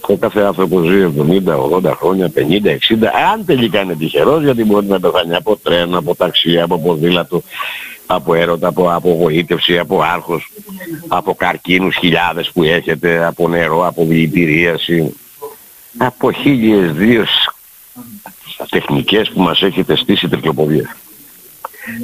[0.00, 4.86] Ο κάθε άνθρωπος ζει 70, 80 χρόνια, 50, 60, αν τελικά είναι τυχερός, γιατί μπορεί
[4.86, 7.42] να πεθάνει από τρένο, από ταξί, από ποδήλατο,
[8.06, 10.50] από έρωτα, από απογοήτευση, από άρχος,
[11.08, 15.14] από καρκίνους χιλιάδες που έχετε, από νερό, από δηλητηρίαση,
[15.98, 17.24] από χίλιες δύο
[18.70, 20.86] τεχνικές που μας έχετε στήσει τρικλοποδίες.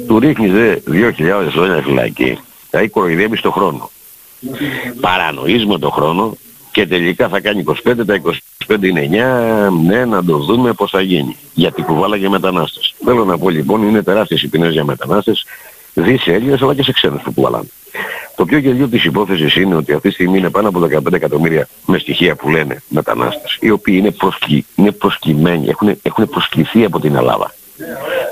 [0.07, 3.89] Του ρίχνεις δε 2.000 χρόνια φυλακή, δηλαδή κοροϊδεύεις το χρόνο.
[5.01, 6.37] Παρανοείς με το χρόνο
[6.71, 8.21] και τελικά θα κάνει 25, τα
[8.67, 9.09] 25 είναι
[9.67, 11.35] 9, ναι, να το δούμε πώς θα γίνει.
[11.53, 12.95] Γιατί κουβάλαγε μετανάστες.
[13.03, 15.45] Θέλω να πω λοιπόν, είναι τεράστιες οι ποινές για μετανάστες,
[16.01, 17.67] δι σε Έλληνες αλλά και σε ξένους που κουβαλάνε.
[18.35, 21.67] Το πιο γελίο της υπόθεσης είναι ότι αυτή τη στιγμή είναι πάνω από 15 εκατομμύρια
[21.85, 24.65] με στοιχεία που λένε μετανάστες, οι οποίοι είναι, προσκυ...
[24.75, 27.53] είναι προσκυμένοι, έχουν, έχουν προσκληθεί από την Ελλάδα.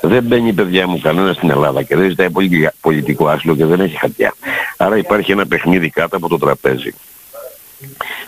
[0.02, 2.28] Δεν μπαίνει παιδιά μου κανένας στην Ελλάδα και δεν ζητάει
[2.82, 4.34] πολιτικό άσυλο και δεν έχει χαρτιά.
[4.78, 6.94] Άρα υπάρχει ένα παιχνίδι κάτω από το τραπέζι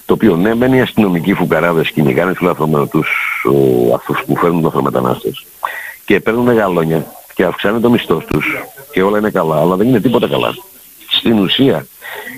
[0.06, 3.10] το οποίο ναι μένει οι αστυνομικοί φουκαράδες κυνηγάνε τους λαθρομετούς
[3.96, 5.46] αυτούς που φέρνουν λαθρομετανάστες
[6.06, 7.06] και παίρνουν γαλόνια
[7.40, 8.46] και αυξάνουν το μισθό τους
[8.92, 10.56] και όλα είναι καλά, αλλά δεν είναι τίποτα καλά.
[11.10, 11.88] Στην ουσία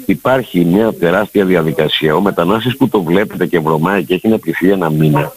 [0.06, 2.16] υπάρχει μια τεράστια διαδικασία.
[2.16, 5.32] Ο μετανάστης που το βλέπετε και βρωμάει και έχει να πληθεί ένα μήνα,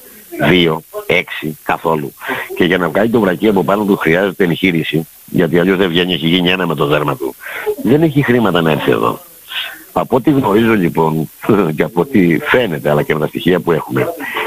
[0.48, 2.12] δύο, έξι, καθόλου.
[2.56, 6.14] Και για να βγάλει το βρακί από πάνω του χρειάζεται εγχείρηση, γιατί αλλιώς δεν βγαίνει,
[6.14, 7.34] έχει γίνει ένα με το δέρμα του.
[7.82, 9.20] Δεν έχει χρήματα να έρθει εδώ.
[9.96, 11.30] Από ό,τι γνωρίζω λοιπόν
[11.76, 14.06] και από ό,τι φαίνεται αλλά και με τα στοιχεία που έχουμε,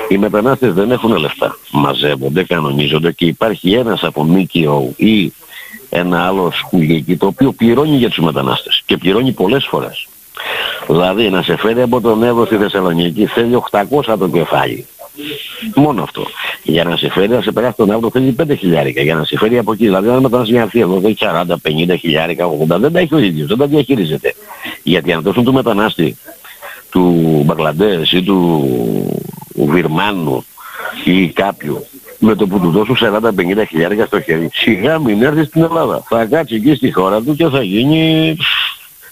[0.09, 1.57] οι μετανάστες δεν έχουν λεφτά.
[1.71, 5.33] Μαζεύονται, κανονίζονται και υπάρχει ένας από ΜΚΟ ή
[5.89, 10.07] ένα άλλο σκουλίκι το οποίο πληρώνει για τους μετανάστες και πληρώνει πολλές φορές.
[10.87, 14.85] Δηλαδή να σε φέρει από τον Εύρο στη Θεσσαλονίκη θέλει 800 το κεφάλι.
[15.75, 16.25] Μόνο αυτό.
[16.63, 19.01] Για να σε φέρει, να σε περάσει τον Εύρο θέλει 5 χιλιάρικα.
[19.01, 19.83] Για να σε φέρει από εκεί.
[19.83, 23.19] Δηλαδή, αν μετανάστη μια αυτή εδώ θέλει 40, 50 χιλιάρικα, 80, δεν τα έχει ο
[23.19, 24.33] ίδιος, δεν τα διαχειρίζεται.
[24.83, 26.17] Γιατί αν δώσουν του μετανάστη
[26.89, 28.67] του Μπαγκλαντές ή του
[29.55, 30.45] Βιρμάνου
[31.05, 31.85] ή κάποιου
[32.19, 36.03] με το που του δώσουν 40-50 χιλιάρικα στο χέρι, σιγά μην έρθει στην Ελλάδα.
[36.09, 38.35] Θα κάτσει εκεί στη χώρα του και θα γίνει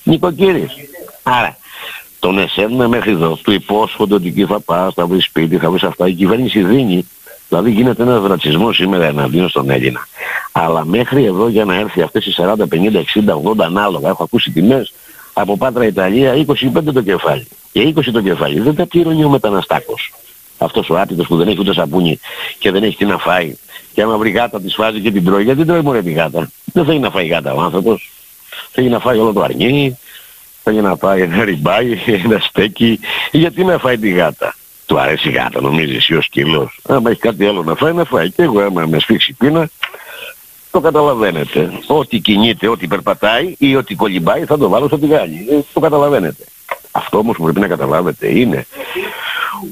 [0.03, 0.71] νοικοκύρης.
[1.23, 1.57] Άρα,
[2.25, 5.83] τον εσέρνε μέχρι εδώ, του υπόσχονται ότι εκεί θα πας, θα βρεις σπίτι, θα βρεις
[5.83, 6.07] αυτά.
[6.07, 7.07] Η κυβέρνηση δίνει,
[7.49, 10.07] δηλαδή γίνεται ένας ρατσισμός σήμερα εναντίον στον Έλληνα.
[10.51, 14.51] Αλλά μέχρι εδώ για να έρθει αυτές οι 40, 50, 60, 80 ανάλογα, έχω ακούσει
[14.51, 14.93] τιμές,
[15.33, 18.59] από Πάτρα Ιταλία 25 το κεφάλι και 20 το κεφάλι.
[18.59, 20.13] Δεν τα πληρώνει ο μεταναστάκος.
[20.57, 22.19] Αυτός ο άτιτος που δεν έχει ούτε σαπούνι
[22.59, 23.55] και δεν έχει τι να φάει.
[23.93, 25.43] Και άμα βρει γάτα της φάζει και την τρώει.
[25.43, 26.51] Γιατί δεν τρώει μωρέ τη γάτα.
[26.73, 28.11] Δεν θέλει να φάει γάτα ο άνθρωπος.
[28.71, 29.97] Θέλει να φάει όλο το αρνί.
[30.67, 32.99] Θέλει να φάει ένα ριμπάι, ένα στέκι.
[33.31, 34.55] Γιατί να φάει τη γάτα.
[34.85, 36.79] Του αρέσει η γάτα νομίζεις ή ο σκύλος.
[36.87, 38.29] Άμα έχει κάτι άλλο να φάει να φάει.
[38.31, 39.69] Και εγώ άμα με σφίξει πείνα
[40.71, 41.71] το καταλαβαίνετε.
[41.87, 45.45] Ό,τι κινείται, ό,τι περπατάει ή ό,τι κολυμπάει θα το βάλω στο τηγάνι.
[45.49, 46.43] Ε, το καταλαβαίνετε.
[46.91, 48.65] Αυτό όμως που πρέπει να καταλάβετε είναι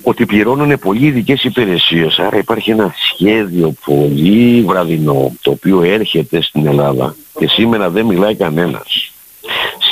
[0.04, 2.20] ότι πληρώνουν πολύ ειδικές υπηρεσίες.
[2.20, 8.36] Άρα υπάρχει ένα σχέδιο πολύ βραδινό το οποίο έρχεται στην Ελλάδα και σήμερα δεν μιλάει
[8.36, 9.13] κανένας.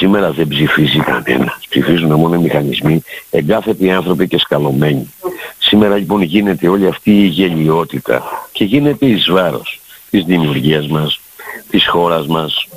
[0.01, 1.57] Σήμερα δεν ψηφίζει κανένας.
[1.69, 5.13] Ψηφίζουν μόνο οι μηχανισμοί, εγκάθετοι άνθρωποι και σκαλωμένοι.
[5.57, 11.19] Σήμερα λοιπόν γίνεται όλη αυτή η γελιότητα και γίνεται εις βάρος της δημιουργίας μας,
[11.69, 12.67] της χώρας μας,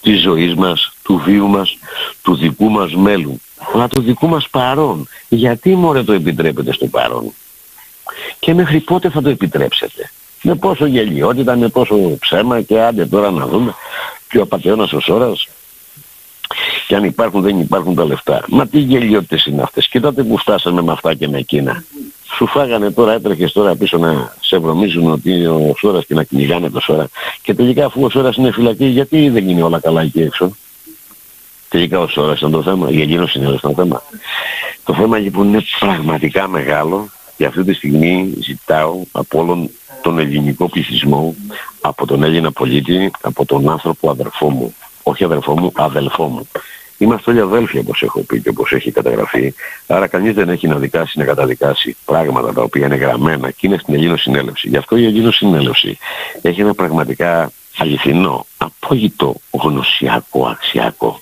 [0.00, 1.78] της ζωής μας, του βίου μας,
[2.22, 3.40] του δικού μας μέλλον.
[3.74, 5.08] αλλά το δικού μας παρόν.
[5.28, 7.32] Γιατί μωρέ το επιτρέπετε στο παρόν;
[8.38, 10.10] Και μέχρι πότε θα το επιτρέψετε;
[10.42, 13.74] Με πόσο γελιότητα, με πόσο ψέμα και άντε τώρα να δούμε.
[14.28, 15.48] Και ο απαταιώνας ο Σόρας
[16.86, 18.44] και αν υπάρχουν δεν υπάρχουν τα λεφτά.
[18.48, 19.88] Μα τι γελιότητες είναι αυτές.
[19.88, 21.84] Κοιτάτε που φτάσαμε με αυτά και με εκείνα.
[22.36, 26.70] Σου φάγανε τώρα, έτρεχες τώρα πίσω να σε βρωμίζουν ότι ο Σόρας και να κυνηγάνε
[26.70, 27.08] το Σόρα.
[27.42, 30.56] Και τελικά αφού ο Σόρας είναι φυλακή, γιατί δεν γίνει όλα καλά εκεί έξω;
[31.68, 34.02] Τελικά ο Σόρας ήταν το θέμα, η Ελλήνος είναι το θέμα.
[34.84, 39.70] Το θέμα λοιπόν είναι πραγματικά μεγάλο και αυτή τη στιγμή ζητάω από όλον
[40.02, 41.34] τον ελληνικό πληθυσμό,
[41.80, 44.74] από τον Έλληνα πολίτη, από τον άνθρωπο αδερφό μου,
[45.04, 46.48] όχι αδερφό μου, αδελφό μου.
[46.98, 49.54] Είμαστε όλοι αδέλφια όπως έχω πει και όπως έχει καταγραφεί.
[49.86, 53.78] Άρα κανείς δεν έχει να δικάσει, να καταδικάσει πράγματα τα οποία είναι γραμμένα και είναι
[53.78, 54.68] στην Ελλήνο Συνέλευση.
[54.68, 55.98] Γι' αυτό η Ελλήνο Συνέλευση
[56.42, 61.20] έχει ένα πραγματικά αληθινό, απόγειτο γνωσιακό, αξιακό,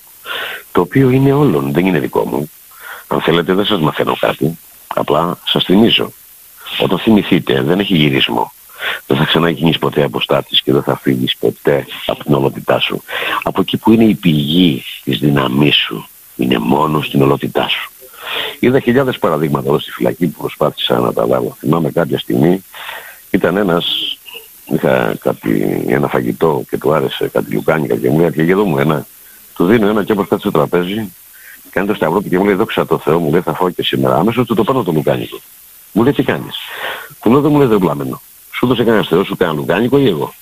[0.71, 2.49] το οποίο είναι όλων, δεν είναι δικό μου.
[3.07, 6.11] Αν θέλετε δεν σας μαθαίνω κάτι, απλά σας θυμίζω.
[6.79, 8.51] Όταν θυμηθείτε δεν έχει γυρισμό
[9.07, 13.03] δεν θα ξαναγίνεις ποτέ αποστάτης και δεν θα φύγεις ποτέ από την ολότητά σου.
[13.43, 17.91] Από εκεί που είναι η πηγή της δύναμής σου, είναι μόνο στην ολότητά σου.
[18.59, 21.55] Είδα χιλιάδες παραδείγματα εδώ στη φυλακή που προσπάθησα να τα βάλω.
[21.59, 22.63] Θυμάμαι κάποια στιγμή
[23.29, 24.17] ήταν ένας,
[24.65, 28.77] είχα κάτι, ένα φαγητό και του άρεσε κάτι λουκάνικα και μου λέει και εδώ μου
[28.77, 29.05] ένα.
[29.55, 31.11] Του δίνω ένα και όπως κάτσε στο τραπέζι
[31.73, 34.15] κάνει το σταυρό και μου λέει δόξα τω Θεώ μου λέει θα φάω και σήμερα.
[34.15, 35.39] Αμέσως του το παίρνω το λουκάνικο.
[35.91, 36.55] Μου λέει τι κάνεις;
[37.21, 38.21] Του λέω δεν μου λέει δεν πλάμενο.
[38.53, 40.33] Σου έδωσε κανένας Θεός, σου κάνει λουκάνικο ή εγώ.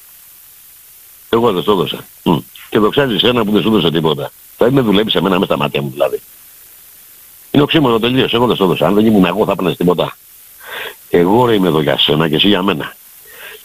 [1.29, 2.05] Εγώ δεν το έδωσα.
[2.23, 2.39] Mm.
[2.69, 4.31] Και δοξάζεις ένα που δεν σου έδωσε τίποτα.
[4.57, 6.21] Θα με δουλεύεις εμένα με τα μάτια μου δηλαδή.
[7.51, 8.33] Είναι οξύμορο τελείως.
[8.33, 8.87] Εγώ δεν το έδωσα.
[8.87, 10.17] Αν δεν ήμουν εγώ θα έπαιρνες τίποτα.
[11.09, 12.95] Εγώ ρε είμαι εδώ για σένα και εσύ για μένα.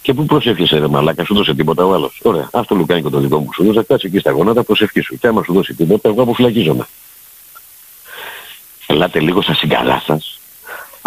[0.01, 2.19] Και πού προσεύχεσαι ρε μαλάκα, σου δώσε τίποτα ο άλλος.
[2.23, 5.17] Ωραία, αυτό λουκάνικο το δικό μου σου δώσε, κάτσε εκεί στα γόνατα, προσευχή σου.
[5.17, 6.87] Και άμα σου δώσει τίποτα, εγώ αποφυλακίζομαι.
[8.85, 10.36] Ελάτε λίγο στα συγκαλά σας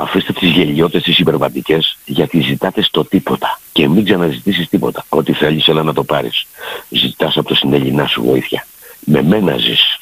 [0.01, 5.05] Αφήστε τις γελιότητες τις υπερβατικές γιατί ζητάτε στο τίποτα και μην ξαναζητήσεις τίποτα.
[5.09, 6.47] Ό,τι θέλεις έλα να το πάρεις.
[6.89, 8.67] Ζητάς από το συνέλληνά σου βοήθεια.
[9.01, 9.99] Με μένα ζεις.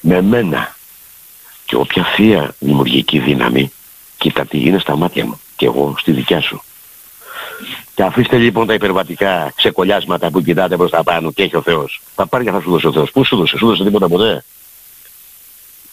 [0.00, 0.76] Με μένα.
[1.64, 3.72] Και όποια θεία δημιουργική δύναμη
[4.18, 6.62] κοίτα τι είναι στα μάτια μου και εγώ στη δικιά σου.
[7.94, 12.00] Και αφήστε λοιπόν τα υπερβατικά ξεκολλιάσματα που κοιτάτε προς τα πάνω και έχει ο Θεός.
[12.14, 13.10] Τα πάρει και θα σου δώσει ο Θεός.
[13.10, 14.44] Πού σου δώσε, σου δώσε τίποτα ποτέ;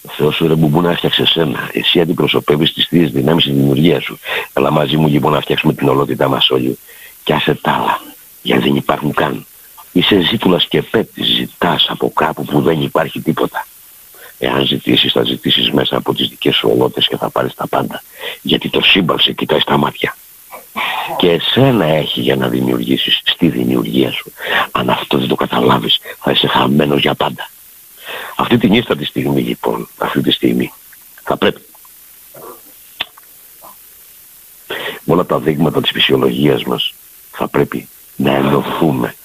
[0.07, 1.69] Ο Θεός σου ρε μπουμπού να φτιάξε εσένα.
[1.73, 4.19] Εσύ αντιπροσωπεύεις τις θείες δυνάμεις της δημιουργίας σου.
[4.53, 6.77] Αλλά μαζί μου λοιπόν να φτιάξουμε την ολότητά μας όλοι.
[7.23, 8.01] Κι άσε τα άλλα.
[8.41, 9.45] Γιατί δεν υπάρχουν καν.
[9.91, 11.27] Είσαι ζήτουλας και πέτης.
[11.27, 13.67] Ζητάς από κάπου που δεν υπάρχει τίποτα.
[14.39, 18.01] Εάν ζητήσεις θα ζητήσεις μέσα από τις δικές σου ολότητες και θα πάρεις τα πάντα.
[18.41, 20.15] Γιατί το σύμπαν σε κοιτάει στα μάτια.
[21.17, 24.31] Και εσένα έχει για να δημιουργήσεις στη δημιουργία σου.
[24.71, 27.49] Αν αυτό δεν το καταλάβεις θα είσαι χαμένος για πάντα.
[28.35, 30.73] Αυτή την ίστατη στιγμή λοιπόν, αυτή τη στιγμή,
[31.23, 31.61] θα πρέπει
[35.03, 36.93] με όλα τα δείγματα της φυσιολογίας μας
[37.31, 39.15] θα πρέπει να ενωθούμε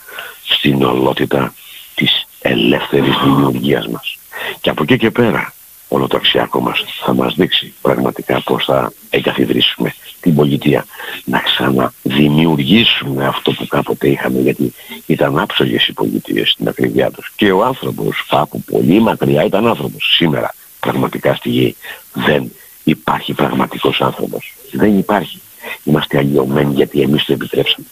[0.44, 1.54] στην ολότητα
[1.94, 4.18] της ελεύθερης δημιουργίας μας.
[4.60, 5.54] Και από εκεί και πέρα
[5.94, 10.86] όλο το αξιακό μας θα μας δείξει πραγματικά πώς θα εγκαθιδρύσουμε την πολιτεία.
[11.24, 14.72] Να ξαναδημιουργήσουμε αυτό που κάποτε είχαμε γιατί
[15.06, 17.32] ήταν άψογες οι πολιτείες στην ακρίβειά τους.
[17.36, 20.14] Και ο άνθρωπος κάπου πολύ μακριά ήταν άνθρωπος.
[20.16, 21.76] Σήμερα πραγματικά στη γη
[22.12, 22.52] δεν
[22.84, 24.54] υπάρχει πραγματικός άνθρωπος.
[24.72, 25.40] Δεν υπάρχει.
[25.84, 27.86] Είμαστε αλλοιωμένοι γιατί εμείς το επιτρέψαμε.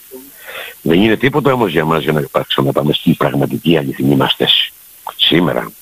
[0.83, 4.73] Δεν είναι τίποτα όμως για μας για να ξαναπάμε στην πραγματική αληθινή μας θέση.
[5.17, 5.73] Σήμερα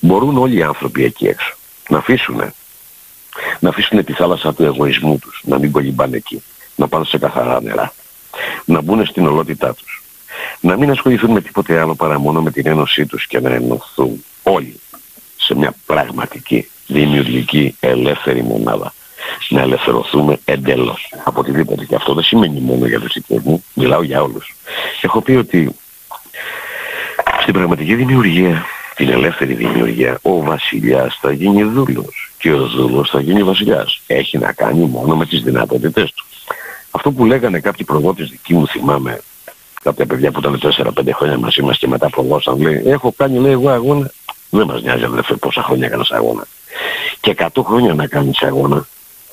[0.00, 1.54] μπορούν όλοι οι άνθρωποι εκεί έξω
[1.90, 2.52] να αφήσουν
[3.58, 6.42] να αφήσουν τη θάλασσα του εγωισμού τους, να μην κολυμπάνε εκεί,
[6.76, 7.92] να πάνε σε καθαρά νερά,
[8.64, 10.02] να μπουν στην ολότητά τους,
[10.60, 14.24] να μην ασχοληθούν με τίποτε άλλο παρά μόνο με την ένωσή τους και να ενωθούν
[14.42, 14.80] όλοι
[15.36, 18.92] σε μια πραγματική, δημιουργική, ελεύθερη μονάδα.
[19.48, 21.84] Να ελευθερωθούμε εντελώς από οτιδήποτε.
[21.84, 24.54] Και αυτό δεν σημαίνει μόνο για τους δικούς μου, μιλάω για όλους.
[25.00, 25.76] Έχω πει ότι
[27.40, 28.64] στην πραγματική δημιουργία
[29.00, 34.00] την ελεύθερη δημιουργία, ο βασιλιάς θα γίνει δούλος και ο δούλος θα γίνει βασιλιάς.
[34.06, 36.24] Έχει να κάνει μόνο με τις δυνατότητες του.
[36.90, 39.20] Αυτό που λέγανε κάποιοι προδότες δικοί μου θυμάμαι,
[39.82, 43.52] κάποια παιδιά που ήταν 4-5 χρόνια μαζί μας και μετά προδώσαν, λέει, έχω κάνει λέει
[43.52, 44.10] εγώ αγώνα,
[44.50, 46.46] δεν μας νοιάζει αδερφέ πόσα χρόνια έκανας αγώνα.
[47.20, 48.86] Και 100 χρόνια να κάνεις αγώνα,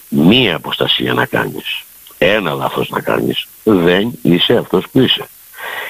[0.09, 1.83] μία αποστασία να κάνεις,
[2.17, 5.27] ένα λάθος να κάνεις, δεν είσαι αυτός που είσαι.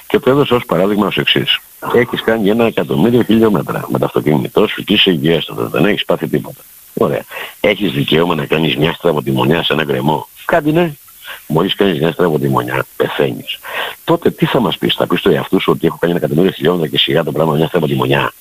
[0.07, 1.59] Και το έδωσα ως παράδειγμα ως εξής.
[1.93, 6.27] Έχεις κάνει ένα εκατομμύριο χιλιόμετρα με το αυτοκίνητό σου και είσαι υγιέστατος, δεν έχεις πάθει
[6.27, 6.61] τίποτα.
[6.93, 7.23] Ωραία.
[7.59, 10.27] Έχεις δικαίωμα να κάνεις μια στραβοτιμονιά σε ένα γκρεμό.
[10.45, 10.93] Κάτι ναι.
[11.47, 13.59] Μόλις κάνεις μια στραβοτιμονιά, πεθαίνεις.
[14.03, 16.55] Τότε τι θα μας πεις, θα πεις στο εαυτούς σου ότι έχω κάνει ένα εκατομμύριο
[16.55, 18.33] χιλιόμετρα και σιγά το πράγμα μια στραβοτιμονιά.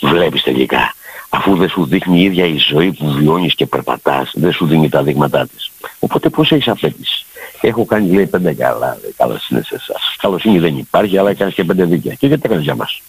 [0.00, 0.94] Βλέπεις τελικά.
[1.30, 4.88] αφού δεν σου δείχνει η ίδια η ζωή που βιώνεις και περπατάς, δεν σου δίνει
[4.88, 5.70] τα δείγματά της.
[5.98, 7.24] Οπότε πώς έχεις απέτηση.
[7.60, 10.16] Έχω κάνει λέει πέντε καλά, καλά είναι σε εσάς.
[10.18, 12.14] Καλοσύνη δεν υπάρχει, αλλά έκανες και πέντε δίκαια.
[12.14, 13.00] Και γιατί έκανες για μας;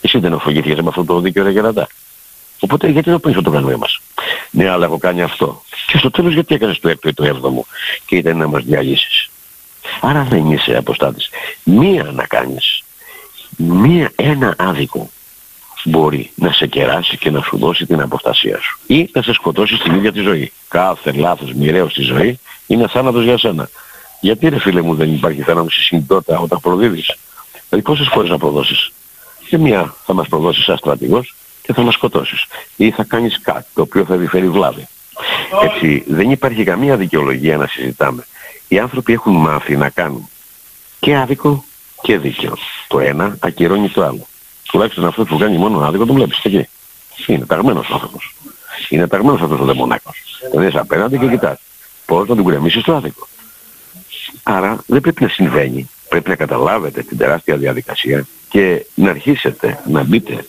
[0.00, 1.86] Εσύ δεν οφογήθηκες με αυτό το δίκαιο ρε γερατά.
[2.60, 4.00] Οπότε γιατί δεν πίνεις το κάνουμε μας;
[4.50, 5.62] Ναι, αλλά έχω κάνει αυτό.
[5.86, 7.66] Και στο τέλος γιατί έκανες το έκτο ή το έβδομο
[8.06, 9.30] και ήταν να μας διαλύσεις.
[10.00, 11.28] Άρα δεν είσαι αποστάτης.
[11.62, 12.82] Μία να κάνεις.
[13.56, 15.10] Μία, ένα άδικο
[15.84, 18.78] μπορεί να σε κεράσει και να σου δώσει την αποστασία σου.
[18.86, 20.52] Ή να σε σκοτώσει στην ίδια τη ζωή.
[20.68, 23.68] Κάθε λάθος μοιραίος στη ζωή είναι θάνατος για σένα.
[24.20, 27.16] Γιατί ρε φίλε μου δεν υπάρχει θάνατος στη συντότητα όταν προδίδεις;
[27.68, 28.92] Δηλαδή πόσες φορές να προδώσεις;
[29.48, 31.34] Και μία θα μας προδώσεις σαν στρατηγός
[31.68, 32.46] και θα μας σκοτώσεις.
[32.76, 34.88] Ή θα κάνεις κάτι το οποίο θα επιφέρει βλάβη.
[35.64, 38.26] Έτσι δεν υπάρχει καμία δικαιολογία να συζητάμε.
[38.68, 40.28] Οι άνθρωποι έχουν μάθει να κάνουν
[41.00, 41.64] και άδικο
[42.02, 42.56] και δίκαιο.
[42.88, 44.26] Το ένα ακυρώνει το άλλο.
[44.70, 46.68] Τουλάχιστον αυτό που κάνει μόνο άδικο το βλέπεις εκεί.
[47.26, 48.34] Είναι ταγμένος ο άνθρωπος.
[48.88, 50.42] Είναι ταγμένος αυτός ο δαιμονάκος.
[50.52, 51.60] Τον είσαι απέναντι και κοιτάς.
[52.06, 53.28] Πώς να του γκρεμίσεις το άδικο.
[54.42, 55.90] Άρα δεν πρέπει να συμβαίνει.
[56.08, 60.44] Πρέπει να καταλάβετε την τεράστια διαδικασία και να αρχίσετε να μπείτε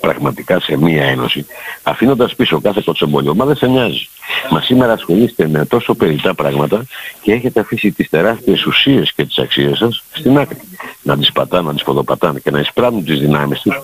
[0.00, 1.46] πραγματικά σε μία ένωση,
[1.82, 3.34] αφήνοντας πίσω κάθε κοτσομπολιό.
[3.34, 4.08] Μα δεν σε νοιάζει.
[4.50, 6.84] Μα σήμερα ασχολείστε με τόσο περιτά πράγματα
[7.22, 10.60] και έχετε αφήσει τις τεράστιες ουσίες και τις αξίες σας στην άκρη.
[11.02, 13.76] Να τις πατάνε, να τις ποδοπατάνε και να εισπράττουν τις δυνάμεις τους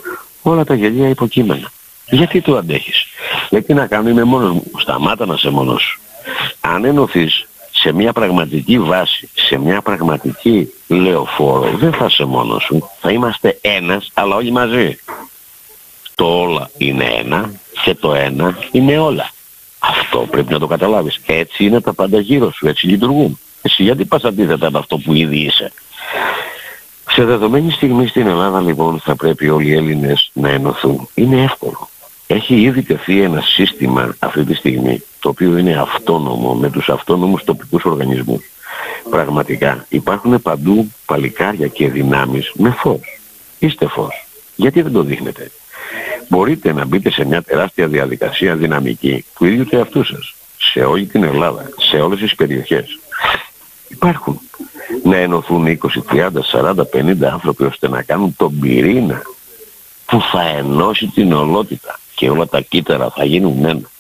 [0.43, 1.73] όλα τα γελία υποκείμενα.
[2.07, 3.07] Γιατί το αντέχεις;
[3.51, 4.65] Λέει τι να κάνω, είμαι μόνος μου.
[4.79, 6.01] Σταμάτα να σε μόνος σου.
[6.61, 12.91] Αν ενωθείς σε μια πραγματική βάση, σε μια πραγματική λεωφόρο, δεν θα είσαι μόνος σου.
[13.01, 14.99] Θα είμαστε ένας, αλλά όλοι μαζί
[16.15, 17.53] το όλα είναι ένα
[17.85, 19.31] και το ένα είναι όλα.
[19.79, 21.21] Αυτό πρέπει να το καταλάβεις.
[21.27, 23.39] Έτσι είναι τα πάντα γύρω σου, έτσι λειτουργούν.
[23.63, 25.73] Εσύ γιατί πας αντίθετα από αυτό που ήδη είσαι.
[27.11, 31.09] Σε δεδομένη στιγμή στην Ελλάδα λοιπόν θα πρέπει όλοι οι Έλληνες να ενωθούν.
[31.15, 31.89] Είναι εύκολο.
[32.27, 37.45] Έχει ήδη τεθεί ένα σύστημα αυτή τη στιγμή το οποίο είναι αυτόνομο με τους αυτόνομους
[37.45, 38.45] τοπικούς οργανισμούς.
[39.11, 43.21] Πραγματικά υπάρχουν παντού παλικάρια και δυνάμεις με φως.
[43.59, 44.27] Είστε φως.
[44.57, 45.51] Γιατί δεν το δείχνετε;
[46.29, 51.07] Μπορείτε να μπείτε σε μια τεράστια διαδικασία δυναμική του ίδιου του εαυτού σας, σε όλη
[51.07, 52.99] την Ελλάδα, σε όλες τις περιοχές.
[53.89, 54.41] Υπάρχουν
[55.05, 59.23] να ενωθούν 20, 30, 40, 50 άνθρωποι ώστε να κάνουν τον πυρήνα
[60.07, 63.91] που θα ενώσει την ολότητα και όλα τα κύτταρα θα γίνουν ένα.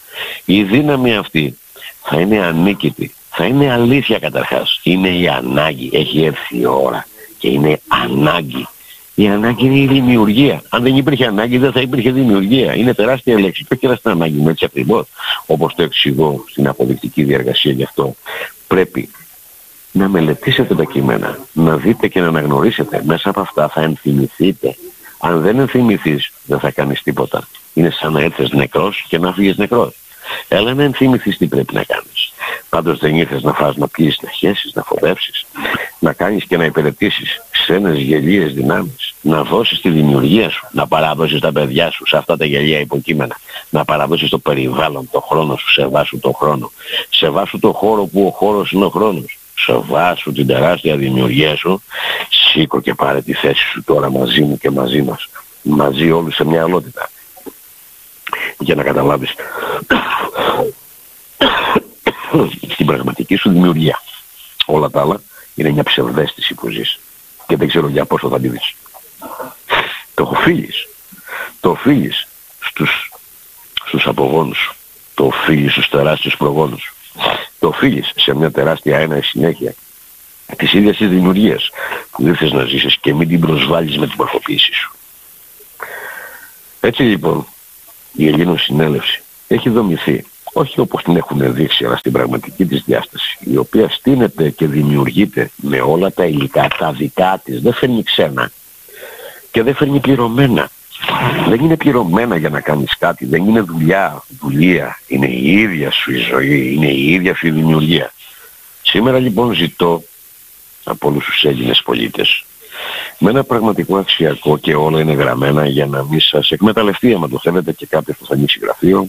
[0.44, 1.58] Η δύναμη αυτή
[2.02, 4.80] θα είναι ανίκητη, θα είναι αλήθεια καταρχάς.
[4.82, 7.06] Είναι η ανάγκη, έχει έρθει η ώρα
[7.38, 8.66] και είναι ανάγκη
[9.22, 10.62] η ανάγκη είναι η δημιουργία.
[10.68, 12.74] Αν δεν υπήρχε ανάγκη δεν θα υπήρχε δημιουργία.
[12.74, 13.64] Είναι τεράστια λέξη.
[13.64, 15.06] Και όχι στην ανάγκη με έτσι ακριβώς.
[15.46, 18.14] Όπως το εξηγώ στην αποδεικτική διαργασία γι' αυτό.
[18.66, 19.08] Πρέπει
[19.92, 23.02] να μελετήσετε τα κείμενα, να δείτε και να αναγνωρίσετε.
[23.04, 24.76] Μέσα από αυτά θα ενθυμηθείτε.
[25.18, 27.48] Αν δεν ενθυμηθείς δεν θα κάνεις τίποτα.
[27.74, 29.94] Είναι σαν να έρθεις νεκρός και να φύγεις νεκρός.
[30.48, 32.32] Έλα να ενθυμηθείς τι πρέπει να κάνεις.
[32.68, 35.46] Πάντως δεν ήρθες να φας, να πιείς, να χέσεις, να φοδεύσεις,
[35.98, 41.40] να κάνεις και να υπηρετήσεις ξένες γελίες δυνάμεις, να δώσεις τη δημιουργία σου, να παραδώσεις
[41.40, 43.37] τα παιδιά σου σε αυτά τα γελία υποκείμενα,
[43.70, 46.72] να παραδώσεις το περιβάλλον, το χρόνο σου, σε βάσου το χρόνο,
[47.08, 51.56] σε βάσου το χώρο που ο χώρος είναι ο χρόνος, σε βάσου την τεράστια δημιουργία
[51.56, 51.82] σου,
[52.28, 55.28] σήκω και πάρε τη θέση σου τώρα μαζί μου και μαζί μας,
[55.62, 57.11] μαζί όλους σε μια αλότητα.
[58.58, 59.35] Για να καταλάβεις
[62.76, 64.02] την πραγματική σου δημιουργία.
[64.66, 65.22] Όλα τα άλλα
[65.54, 66.98] είναι μια ψευδέστηση που ζεις
[67.46, 68.74] και δεν ξέρω για πόσο θα τη δεις.
[70.14, 70.88] Το οφείλεις.
[71.60, 72.26] Το οφείλεις
[72.60, 73.12] στους,
[73.86, 74.74] στους απογόνους σου.
[75.14, 76.92] Το οφείλεις στους τεράστιους προγόνους.
[77.58, 79.74] Το οφείλεις σε μια τεράστια ένα συνέχεια
[80.56, 81.70] της ίδιας της δημιουργίας
[82.10, 84.92] που δεν θες να ζήσεις και μην την προσβάλλεις με την μορφοποίησή σου.
[86.80, 87.46] Έτσι λοιπόν
[88.12, 89.21] η Ελλήνων συνέλευση
[89.52, 90.24] έχει δομηθεί.
[90.52, 95.50] Όχι όπως την έχουν δείξει, αλλά στην πραγματική της διάσταση, η οποία στείνεται και δημιουργείται
[95.56, 98.50] με όλα τα υλικά, τα δικά της, δεν φέρνει ξένα
[99.50, 100.70] και δεν φέρνει πληρωμένα.
[101.48, 106.12] Δεν είναι πληρωμένα για να κάνεις κάτι, δεν είναι δουλειά, δουλεία, είναι η ίδια σου
[106.12, 108.12] η ζωή, είναι η ίδια σου η δημιουργία.
[108.83, 110.02] Σήμερα λοιπόν ζητώ
[110.85, 112.44] από όλους τους Έλληνες πολίτες
[113.18, 117.38] με ένα πραγματικό αξιακό και όλα είναι γραμμένα για να μην σας εκμεταλλευτεί άμα το
[117.38, 119.08] θέλετε και κάποιος που θα ανοίξει γραφείο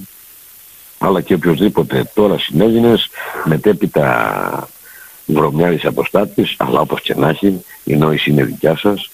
[1.04, 3.10] αλλά και οποιοδήποτε τώρα συνέγινες
[3.44, 4.68] μετέπειτα
[5.26, 9.10] βρωμιάρης αποστάτης, αλλά όπως και να έχει, η νόηση είναι δικιά σας,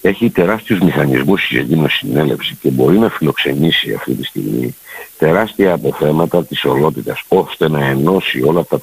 [0.00, 4.76] έχει τεράστιους μηχανισμούς η Ελληνική Συνέλευση και μπορεί να φιλοξενήσει αυτή τη στιγμή
[5.18, 8.80] τεράστια αποθέματα της ολότητας, ώστε να ενώσει όλα τα,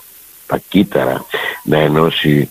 [0.47, 1.25] τα κύτταρα,
[1.63, 2.49] να ενώσει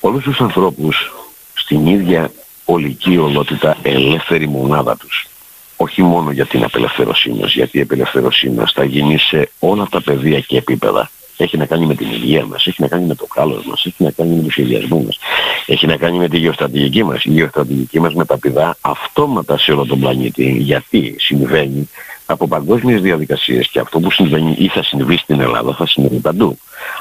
[0.00, 1.12] όλους τους ανθρώπους
[1.54, 2.30] στην ίδια
[2.64, 5.28] ολική ολότητα ελεύθερη μονάδα τους.
[5.76, 10.02] Όχι μόνο για την απελευθέρωσή μας, γιατί η απελευθέρωσή μας θα γίνει σε όλα τα
[10.02, 11.10] πεδία και επίπεδα.
[11.36, 14.04] Έχει να κάνει με την υγεία μας, έχει να κάνει με το κάλος μας, έχει
[14.04, 15.18] να κάνει με το σχεδιασμό μας,
[15.66, 17.24] έχει να κάνει με τη γεωστρατηγική μας.
[17.24, 21.88] Η γεωστρατηγική μας μεταπηδά αυτόματα σε όλο τον πλανήτη, γιατί συμβαίνει
[22.26, 26.58] από παγκόσμιες διαδικασίες και αυτό που συμβαίνει ή θα συμβεί στην Ελλάδα θα συμβεί παντού.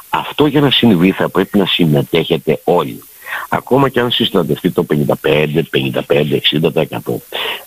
[0.10, 3.04] Αυτό για να συμβεί θα πρέπει να συμμετέχετε όλοι.
[3.50, 4.86] Ακόμα και αν συστρατευτεί το
[5.24, 6.40] 55, 55,
[7.08, 7.16] 60%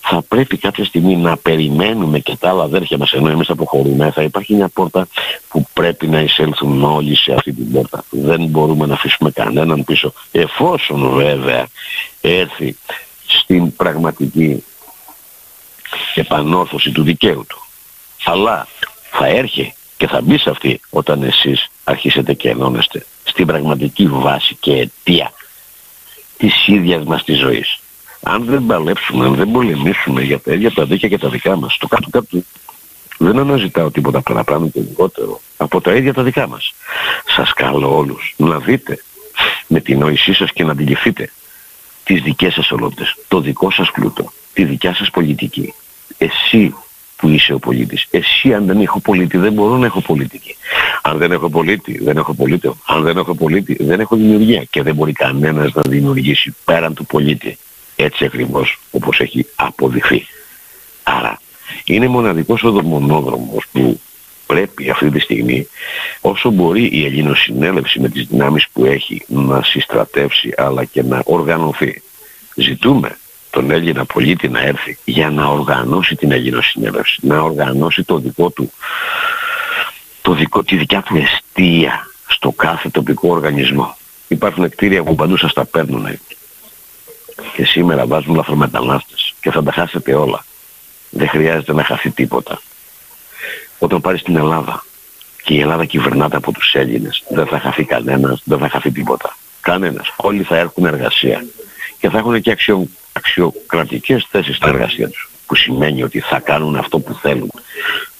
[0.00, 4.22] θα πρέπει κάποια στιγμή να περιμένουμε και τα άλλα αδέρφια μας ενώ εμείς αποχωρούμε θα
[4.22, 5.08] υπάρχει μια πόρτα
[5.48, 8.04] που πρέπει να εισέλθουν όλοι σε αυτή την πόρτα.
[8.10, 11.66] Δεν μπορούμε να αφήσουμε κανέναν πίσω εφόσον βέβαια
[12.20, 12.76] έρθει
[13.26, 14.64] στην πραγματική
[16.14, 17.62] επανόρθωση του δικαίου του.
[18.24, 18.66] Αλλά
[19.10, 24.56] θα έρχει και θα μπει σε αυτή όταν εσείς αρχίσετε και ενώνεστε στην πραγματική βάση
[24.60, 25.32] και αιτία
[26.36, 27.78] της ίδιας μας της ζωής.
[28.22, 31.76] Αν δεν παλέψουμε, αν δεν πολεμήσουμε για τα ίδια τα δίκαια και τα δικά μας,
[31.76, 32.42] το κάτω κάτω
[33.18, 36.74] δεν αναζητάω τίποτα παραπάνω και λιγότερο από τα ίδια τα δικά μας.
[37.36, 39.02] Σας καλώ όλους να δείτε
[39.66, 41.30] με την νόησή σας και να αντιληφθείτε
[42.04, 45.74] τις δικές σας ολότητες, το δικό σας πλούτο, τη δικιά σας πολιτική.
[46.18, 46.74] Εσύ
[47.16, 48.06] που είσαι ο πολίτης.
[48.10, 50.56] Εσύ αν δεν έχω πολίτη δεν μπορώ να έχω πολιτική.
[51.02, 52.72] Αν δεν έχω πολίτη δεν έχω πολίτη.
[52.86, 54.64] Αν δεν έχω πολίτη δεν έχω δημιουργία.
[54.70, 57.58] Και δεν μπορεί κανένας να δημιουργήσει πέραν του πολίτη.
[57.96, 60.26] Έτσι ακριβώς όπως έχει αποδειχθεί.
[61.02, 61.40] Άρα
[61.84, 64.00] είναι μοναδικός ο μονόδρομος που
[64.46, 65.68] πρέπει αυτή τη στιγμή
[66.20, 72.02] όσο μπορεί η Ελληνοσυνέλευση με τις δυνάμεις που έχει να συστρατεύσει αλλά και να οργανωθεί.
[72.54, 73.18] Ζητούμε
[73.56, 78.72] τον Έλληνα πολίτη να έρθει για να οργανώσει την Ελληνοσυνέλευση, να οργανώσει το δικό του,
[80.22, 83.96] το δικό, τη δικιά του αιστεία στο κάθε τοπικό οργανισμό.
[84.28, 86.18] Υπάρχουν κτίρια που παντού σας τα παίρνουν
[87.54, 90.44] και σήμερα βάζουν λαθρομετανάστες και θα τα χάσετε όλα.
[91.10, 92.60] Δεν χρειάζεται να χαθεί τίποτα.
[93.78, 94.84] Όταν πάρεις την Ελλάδα
[95.42, 99.36] και η Ελλάδα κυβερνάται από τους Έλληνες, δεν θα χαθεί κανένας, δεν θα χαθεί τίποτα.
[99.60, 100.12] Κανένας.
[100.16, 101.44] Όλοι θα έχουν εργασία
[101.98, 105.30] και θα έχουν και αξιο, αξιοκρατικές θέσεις στην εργασία τους.
[105.46, 107.50] Που σημαίνει ότι θα κάνουν αυτό που θέλουν.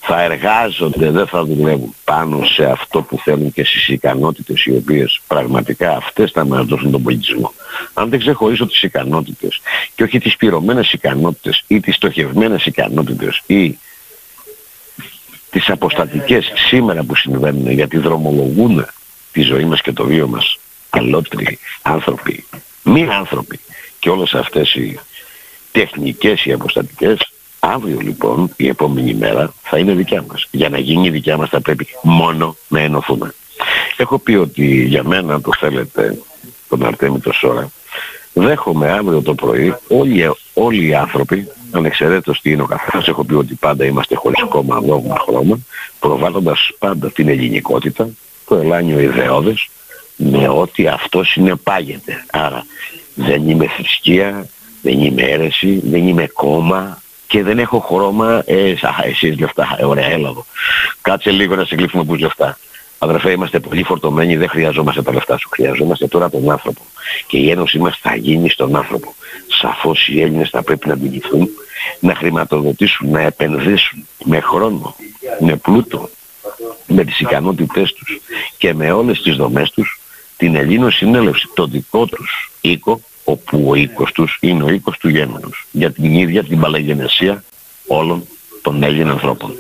[0.01, 5.21] Θα εργάζονται, δεν θα δουλεύουν πάνω σε αυτό που θέλουν και στις ικανότητες οι οποίες
[5.27, 7.53] πραγματικά αυτές θα μας δώσουν τον πολιτισμό.
[7.95, 9.61] Αν δεν ξεχωρίσω τις ικανότητες
[9.95, 13.79] και όχι τις πυρωμένες ικανότητες ή τις στοχευμένες ικανότητες ή
[15.51, 18.87] τις αποστατικές σήμερα που συμβαίνουν γιατί δρομολογούν
[19.33, 20.59] τη ζωή μας και το βίο μας
[20.91, 22.45] αλότριοι άνθρωποι,
[22.83, 23.61] μη άνθρωποι
[24.07, 24.99] και όλες αυτές οι
[25.73, 30.47] τεχνικές ή αποστατικές αύριο λοιπόν η επόμενη μέρα θα είναι δικιά μας.
[30.51, 33.35] Για να γίνει δικιά μας θα πρέπει μόνο να ενωθούμε.
[33.97, 36.19] Έχω πει ότι για μένα το θέλετε
[36.69, 37.71] τον Αρτέμι το Σόρα
[38.33, 43.35] δέχομαι αύριο το πρωί όλοι, όλοι οι άνθρωποι ανεξαιρέτως τι είναι ο καθένας έχω πει
[43.35, 45.59] ότι πάντα είμαστε χωρίς κόμμα, δόγμα, χρώμα
[46.01, 48.09] προβάλλοντας πάντα την ελληνικότητα
[48.47, 49.69] το ελάνιο ιδεώδες
[50.17, 52.25] με ό,τι αυτός συνεπάγεται.
[52.31, 52.67] Άρα
[53.17, 54.49] δεν είμαι θρησκεία,
[54.83, 59.85] δεν είμαι αίρεση, δεν είμαι κόμμα και δεν έχω χρώμα, ε, α, εσείς λεφτά, ε,
[59.85, 60.47] ωραία, έλα εδώ.
[61.01, 62.59] Κάτσε λίγο να σε κλείφουμε που λεφτά.
[62.99, 65.49] Αδερφέ, είμαστε πολύ φορτωμένοι, δεν χρειαζόμαστε τα λεφτά σου.
[65.49, 66.81] Χρειαζόμαστε τώρα τον άνθρωπο.
[67.27, 69.15] Και η ένωση μας θα γίνει στον άνθρωπο.
[69.61, 71.49] Σαφώς οι Έλληνες θα πρέπει να αντιληφθούν,
[72.01, 74.97] να χρηματοδοτήσουν, να επενδύσουν με χρόνο,
[75.41, 76.09] με πλούτο,
[76.87, 78.21] με τις ικανότητές τους
[78.59, 80.01] και με όλες τις δομές τους
[80.37, 85.09] την Ελλήνο συνέλευση, το δικό τους οίκο, όπου ο οίκος τους είναι ο οίκος του
[85.09, 87.45] γέννους, για την ίδια την παλαιγενεσία
[87.87, 88.27] όλων
[88.63, 89.57] των Έλληνων ανθρώπων.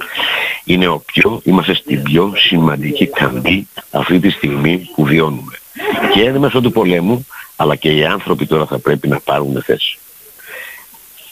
[0.64, 5.58] Είναι ο πιο, είμαστε στην πιο σημαντική καμπή αυτή τη στιγμή που βιώνουμε.
[6.12, 9.98] Και είναι μέσω του πολέμου, αλλά και οι άνθρωποι τώρα θα πρέπει να πάρουν θέση.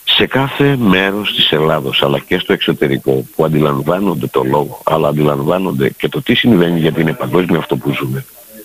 [0.05, 5.91] Σε κάθε μέρος της Ελλάδος, αλλά και στο εξωτερικό, που αντιλαμβάνονται το λόγο, αλλά αντιλαμβάνονται
[5.91, 8.25] και το τι συμβαίνει γιατί είναι παγκόσμιο αυτό που ζούμε,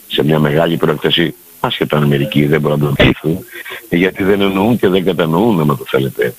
[0.10, 3.46] σε μια μεγάλη πρόκταση, άσχετα αν μερικοί δεν μπορούν να το αντιληφθούν,
[3.90, 6.34] γιατί δεν εννοούν και δεν κατανοούν, άμα το θέλετε.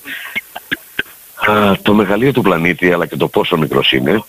[1.49, 4.23] Α, το μεγαλείο του πλανήτη, αλλά και το πόσο μικρός είναι,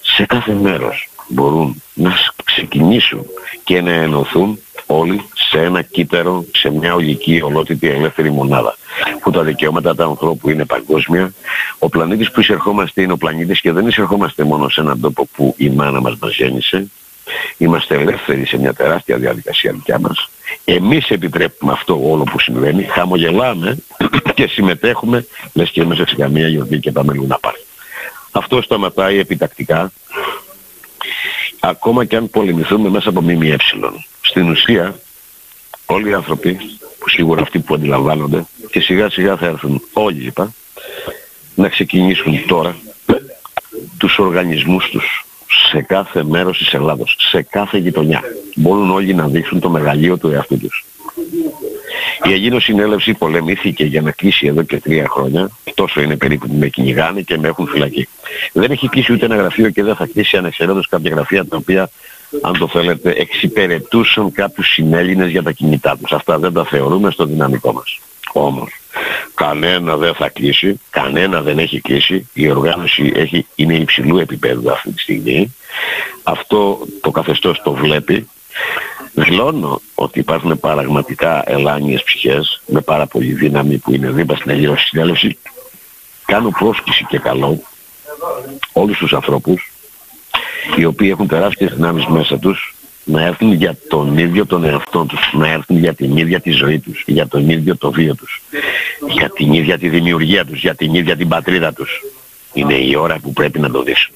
[0.00, 2.12] σε κάθε μέρος μπορούν να
[2.44, 3.26] ξεκινήσουν
[3.64, 8.76] και να ενωθούν όλοι σε ένα κύτταρο, σε μια ολική, ολότητη, ελεύθερη μονάδα.
[9.22, 11.34] Που τα δικαιώματα του ανθρώπου είναι παγκόσμια.
[11.78, 15.54] Ο πλανήτης που εισερχόμαστε είναι ο πλανήτης και δεν εισερχόμαστε μόνο σε έναν τόπο που
[15.58, 16.90] η μάνα μας μας γέννησε.
[17.56, 20.28] Είμαστε ελεύθεροι σε μια τεράστια διαδικασία δικιά μας.
[20.64, 23.78] Εμείς επιτρέπουμε αυτό όλο που συμβαίνει, χαμογελάμε
[24.34, 27.64] και συμμετέχουμε, λες και είμαστε σε καμία γιορτή και πάμε λίγο να πάρει.
[28.30, 29.92] Αυτό σταματάει επιτακτικά,
[31.60, 33.56] ακόμα και αν πολεμηθούμε μέσα από ΜΜΕ.
[34.20, 34.98] Στην ουσία,
[35.86, 36.58] όλοι οι άνθρωποι,
[36.98, 40.54] που σίγουρα αυτοί που αντιλαμβάνονται, και σιγά σιγά θα έρθουν όλοι είπα,
[41.54, 42.76] να ξεκινήσουν τώρα
[43.98, 45.26] τους οργανισμούς τους
[45.70, 48.20] σε κάθε μέρος της Ελλάδος, σε κάθε γειτονιά.
[48.54, 50.84] Μπορούν όλοι να δείξουν το μεγαλείο του εαυτού τους.
[52.28, 55.50] Η Αγίνο Συνέλευση πολεμήθηκε για να κλείσει εδώ και τρία χρόνια.
[55.74, 58.08] Τόσο είναι περίπου που με κυνηγάνε και με έχουν φυλακή.
[58.52, 61.90] Δεν έχει κλείσει ούτε ένα γραφείο και δεν θα κλείσει ανεξαιρέτως κάποια γραφεία τα οποία
[62.42, 66.12] αν το θέλετε, εξυπηρετούσαν κάποιους συνέλληνες για τα κινητά τους.
[66.12, 67.98] Αυτά δεν τα θεωρούμε στο δυναμικό μας.
[68.32, 68.70] Όμως,
[69.34, 74.92] κανένα δεν θα κλείσει, κανένα δεν έχει κλείσει, η οργάνωση έχει, είναι υψηλού επίπεδου αυτή
[74.92, 75.54] τη στιγμή.
[76.22, 78.28] Αυτό το καθεστώς το βλέπει.
[79.12, 84.76] Δηλώνω ότι υπάρχουν πραγματικά ελάνιες ψυχές με πάρα πολύ δύναμη που είναι δίπλα στην Αγία
[84.76, 85.38] Συνέλευση.
[86.24, 87.62] Κάνω πρόσκληση και καλό
[88.72, 89.72] όλους τους ανθρώπους
[90.76, 92.74] οι οποίοι έχουν τεράστιες δυνάμεις μέσα τους
[93.04, 96.78] να έρθουν για τον ίδιο τον εαυτό τους, να έρθουν για την ίδια τη ζωή
[96.78, 98.42] τους, για τον ίδιο το βίο τους,
[99.08, 102.00] για την ίδια τη δημιουργία τους, για την ίδια την πατρίδα τους.
[102.52, 104.14] Είναι η ώρα που πρέπει να το δείσουν.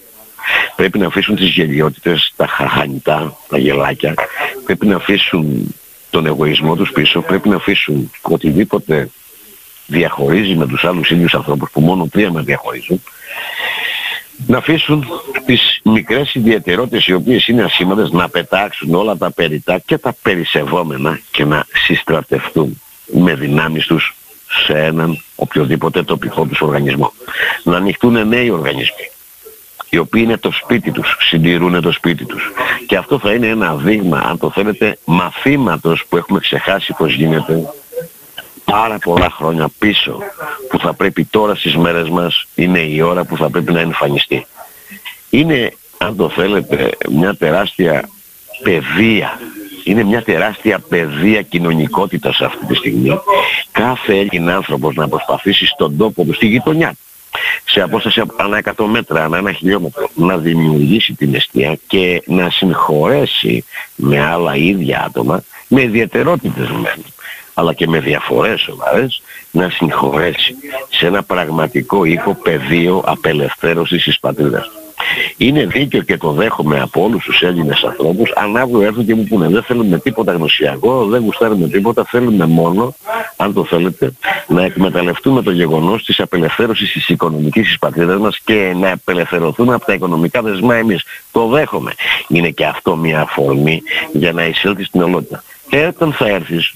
[0.76, 4.14] Πρέπει να αφήσουν τις γελιότητες, τα χαχανιτά, τα γελάκια,
[4.64, 5.74] πρέπει να αφήσουν
[6.10, 9.10] τον εγωισμό τους πίσω, πρέπει να αφήσουν οτιδήποτε
[9.86, 13.02] διαχωρίζει με τους άλλους ίδιους ανθρώπους που μόνο τρία με διαχωρίζουν
[14.46, 15.06] να αφήσουν
[15.46, 21.20] τις μικρές ιδιαιτερότητες οι οποίες είναι ασήμαντες να πετάξουν όλα τα περιτά και τα περισσευόμενα
[21.30, 24.16] και να συστρατευτούν με δυνάμεις τους
[24.48, 27.12] σε έναν οποιοδήποτε τοπικό τους οργανισμό.
[27.62, 29.10] Να ανοιχτούν νέοι οργανισμοί
[29.90, 32.52] οι οποίοι είναι το σπίτι τους, συντηρούν το σπίτι τους.
[32.86, 37.72] Και αυτό θα είναι ένα δείγμα, αν το θέλετε, μαθήματος που έχουμε ξεχάσει πως γίνεται
[38.64, 40.18] πάρα πολλά χρόνια πίσω
[40.68, 44.46] που θα πρέπει τώρα στις μέρες μας είναι η ώρα που θα πρέπει να εμφανιστεί.
[45.30, 48.08] Είναι, αν το θέλετε, μια τεράστια
[48.62, 49.40] παιδεία.
[49.88, 53.20] Είναι μια τεράστια παιδεία κοινωνικότητας αυτή τη στιγμή.
[53.72, 56.94] Κάθε Έλληνα άνθρωπος να προσπαθήσει στον τόπο του, στη γειτονιά
[57.64, 63.64] σε απόσταση ανά 100 μέτρα, ανά ένα χιλιόμετρο, να δημιουργήσει την αιστεία και να συγχωρέσει
[63.94, 67.04] με άλλα ίδια άτομα, με ιδιαιτερότητες μεν,
[67.54, 70.54] αλλά και με διαφορές σοβαρές να συγχωρέσει
[70.88, 74.70] σε ένα πραγματικό οίκο πεδίο απελευθέρωσης της πατρίδας.
[75.36, 79.24] Είναι δίκαιο και το δέχομαι από όλους τους Έλληνες ανθρώπους αν αύριο έρθουν και μου
[79.24, 82.94] πούνε δεν θέλουμε τίποτα γνωσιακό, δεν γουστάρουμε τίποτα, θέλουμε μόνο,
[83.36, 84.12] αν το θέλετε,
[84.46, 89.84] να εκμεταλλευτούμε το γεγονός της απελευθέρωσης της οικονομικής της πατρίδας μας και να απελευθερωθούμε από
[89.84, 91.04] τα οικονομικά δεσμά εμείς.
[91.32, 91.92] Το δέχομαι.
[92.28, 93.82] Είναι και αυτό μια αφορμή
[94.12, 95.42] για να εισέλθεις στην ολότητα.
[95.68, 96.72] Και όταν θα έρθεις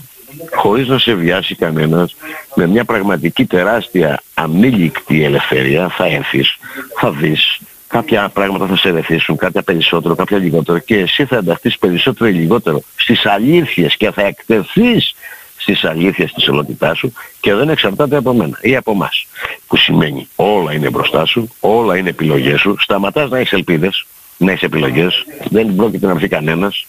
[0.54, 2.16] χωρίς να σε βιάσει κανένας,
[2.54, 6.56] με μια πραγματική τεράστια αμήλικτη ελευθερία θα έρθεις,
[7.00, 7.58] θα δεις,
[7.92, 10.78] κάποια πράγματα θα σε ρεθίσουν, κάποια περισσότερο, κάποια λιγότερο.
[10.78, 15.14] Και εσύ θα ενταχθείς περισσότερο ή λιγότερο στις αλήθειες και θα εκτεθείς
[15.56, 19.26] στις αλήθειες της ολότητάς σου και δεν εξαρτάται από μένα ή από εμάς.
[19.66, 24.50] Που σημαίνει όλα είναι μπροστά σου, όλα είναι επιλογές σου, σταματάς να έχεις ελπίδες, να
[24.50, 26.86] έχεις επιλογές, δεν πρόκειται να έρθει κανένας,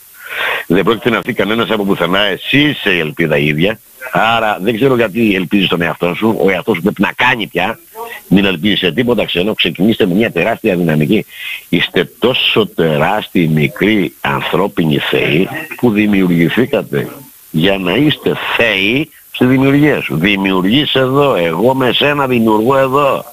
[0.67, 2.19] δεν πρόκειται να έρθει κανένας από πουθενά.
[2.19, 3.79] Εσύ είσαι η ελπίδα ίδια.
[4.11, 6.37] Άρα δεν ξέρω γιατί ελπίζεις τον εαυτό σου.
[6.39, 7.79] Ο εαυτός σου πρέπει να κάνει πια.
[8.27, 9.53] Μην ελπίζεις σε τίποτα ξένο.
[9.53, 11.25] Ξεκινήστε με μια τεράστια δυναμική.
[11.69, 17.07] Είστε τόσο τεράστιοι μικροί ανθρώπινοι θεοί που δημιουργηθήκατε
[17.51, 20.17] για να είστε θεοί στη δημιουργία σου.
[20.17, 21.35] Δημιουργείς εδώ.
[21.35, 23.25] Εγώ με σένα δημιουργώ εδώ.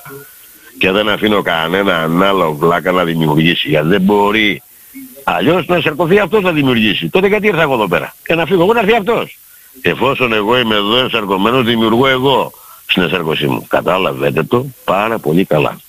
[0.79, 3.69] Και δεν αφήνω κανένα άλλο βλάκα να δημιουργήσει.
[3.69, 4.63] Γιατί δεν μπορεί
[5.37, 7.09] Αλλιώς να σαρκωθεί αυτός να δημιουργήσει.
[7.09, 8.15] Τότε γιατί ήρθα εγώ εδώ πέρα.
[8.27, 9.39] Και να φύγω εγώ να έρθει αυτός.
[9.83, 12.53] Εφόσον εγώ είμαι εδώ ενσαρκωμένος δημιουργώ εγώ
[12.87, 13.67] στην ενσαρκωσή μου.
[13.69, 15.81] Κατάλαβετε το πάρα πολύ καλά.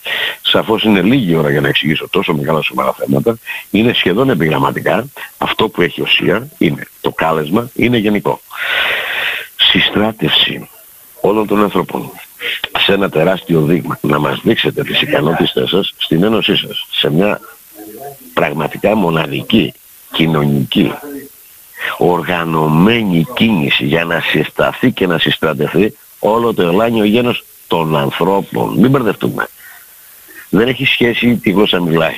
[0.42, 3.38] Σαφώς είναι λίγη ώρα για να εξηγήσω τόσο μεγάλα σοβαρά θέματα.
[3.72, 5.06] Είναι σχεδόν επιγραμματικά.
[5.38, 8.42] Αυτό που έχει ουσία είναι το κάλεσμα, είναι γενικό.
[9.56, 10.70] Συστράτευση
[11.22, 12.12] όλων των ανθρώπων
[12.78, 17.40] σε ένα τεράστιο δείγμα να μας δείξετε τις ικανότητες σας στην ένωσή σας σε μια
[18.34, 19.74] πραγματικά μοναδική,
[20.12, 20.94] κοινωνική,
[21.98, 28.80] οργανωμένη κίνηση για να συσταθεί και να συστρατευτεί όλο το ελάνιο γένος των ανθρώπων.
[28.80, 29.48] Μην μπερδευτούμε.
[30.50, 32.16] Δεν έχει σχέση τι γλώσσα μιλάει.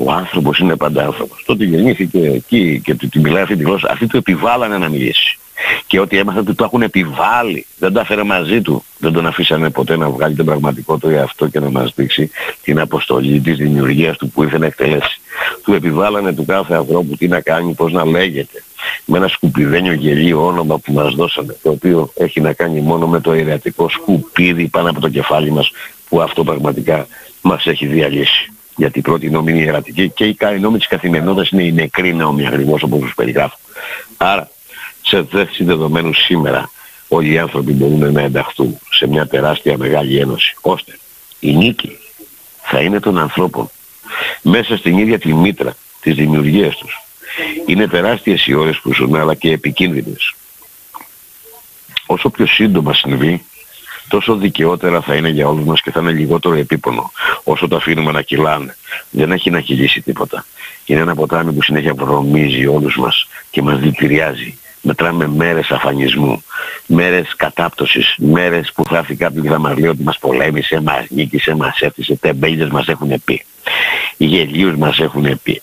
[0.00, 1.42] Ο άνθρωπος είναι πάντα άνθρωπος.
[1.46, 3.88] Τότε γεννήθηκε εκεί και του μιλάει αυτή τη γλώσσα.
[3.90, 5.38] Αυτοί του επιβάλλανε να μιλήσει
[5.86, 7.66] και ότι έμαθα ότι το έχουν επιβάλει.
[7.78, 8.84] Δεν τα έφερε μαζί του.
[8.98, 12.30] Δεν τον αφήσανε ποτέ να βγάλει τον πραγματικό του εαυτό και να μας δείξει
[12.62, 15.20] την αποστολή της δημιουργίας του που ήρθε να εκτελέσει.
[15.64, 18.62] Του επιβάλλανε του κάθε ανθρώπου τι να κάνει, πώς να λέγεται.
[19.04, 23.20] Με ένα σκουπιδένιο γελίο όνομα που μας δώσανε, το οποίο έχει να κάνει μόνο με
[23.20, 25.70] το αιρετικό σκουπίδι πάνω από το κεφάλι μας,
[26.08, 27.06] που αυτό πραγματικά
[27.42, 28.52] μας έχει διαλύσει.
[28.78, 32.46] Γιατί η πρώτη νόμη είναι ιερατική και η νόμη της καθημερινότητας είναι η νεκρή νόμη
[32.46, 33.56] ακριβώς όπως τους περιγράφω.
[34.16, 34.50] Άρα
[35.02, 36.70] σε θέση δεδομένου σήμερα
[37.08, 40.98] όλοι οι άνθρωποι μπορούν να ενταχθούν σε μια τεράστια μεγάλη ένωση ώστε
[41.40, 41.98] Η νίκη
[42.62, 43.70] θα είναι των ανθρώπων.
[44.42, 47.02] Μέσα στην ίδια τη μήτρα της δημιουργίας τους.
[47.66, 50.34] Είναι τεράστιες οι ώρες που ζουν αλλά και επικίνδυνες.
[52.06, 53.44] Όσο πιο σύντομα συμβεί,
[54.08, 57.12] τόσο δικαιότερα θα είναι για όλους μας και θα είναι λιγότερο επίπονο.
[57.44, 58.76] Όσο το αφήνουμε να κυλάνε.
[59.10, 60.44] Δεν έχει να κυλήσει τίποτα.
[60.84, 64.58] Είναι ένα ποτάμι που συνέχεια βρωμίζει όλους μας και μας δηλητηριάζει.
[64.80, 66.44] Μετράμε μέρες αφανισμού,
[66.86, 71.04] μέρες κατάπτωσης, μέρες που θα έρθει κάποιος και θα μας λέει ότι μας πολέμησε, μας
[71.08, 73.44] νίκησε, μας έφτιασε, τεμπέλιες μας έχουν πει.
[74.16, 75.62] Οι γελίους μας έχουν πει.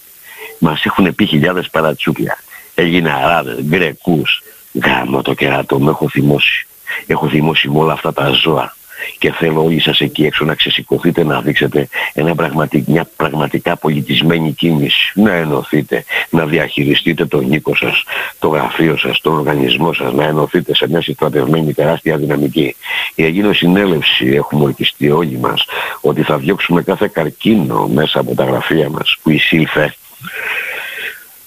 [0.60, 2.38] Μας έχουν πει χιλιάδες παρατσούκλια.
[2.76, 4.44] Έγινε αράδες, γκρεκούς.
[4.84, 6.68] Γάμο το κεράτο, με έχω θυμώσει.
[7.08, 8.76] Έχω θυμώσει με όλα αυτά τα ζώα
[9.18, 14.52] και θέλω όλοι σας εκεί έξω να ξεσηκωθείτε να δείξετε ένα πραγματικ, μια πραγματικά πολιτισμένη
[14.52, 15.12] κίνηση.
[15.16, 18.04] Να ενωθείτε, να διαχειριστείτε τον οίκο σας,
[18.40, 22.76] το γραφείο σας, τον οργανισμό σας, να ενωθείτε σε μια συστρατευμένη τεράστια δυναμική.
[23.16, 25.66] Η Αγίνο Συνέλευση έχουμε ορκιστεί όλοι μας
[26.02, 29.96] ότι θα διώξουμε κάθε καρκίνο μέσα από τα γραφεία μας που εισήλθε.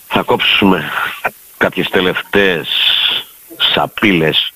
[0.09, 0.91] Θα κόψουμε
[1.57, 2.69] κάποιες τελευταίες
[3.75, 4.53] σαπίλες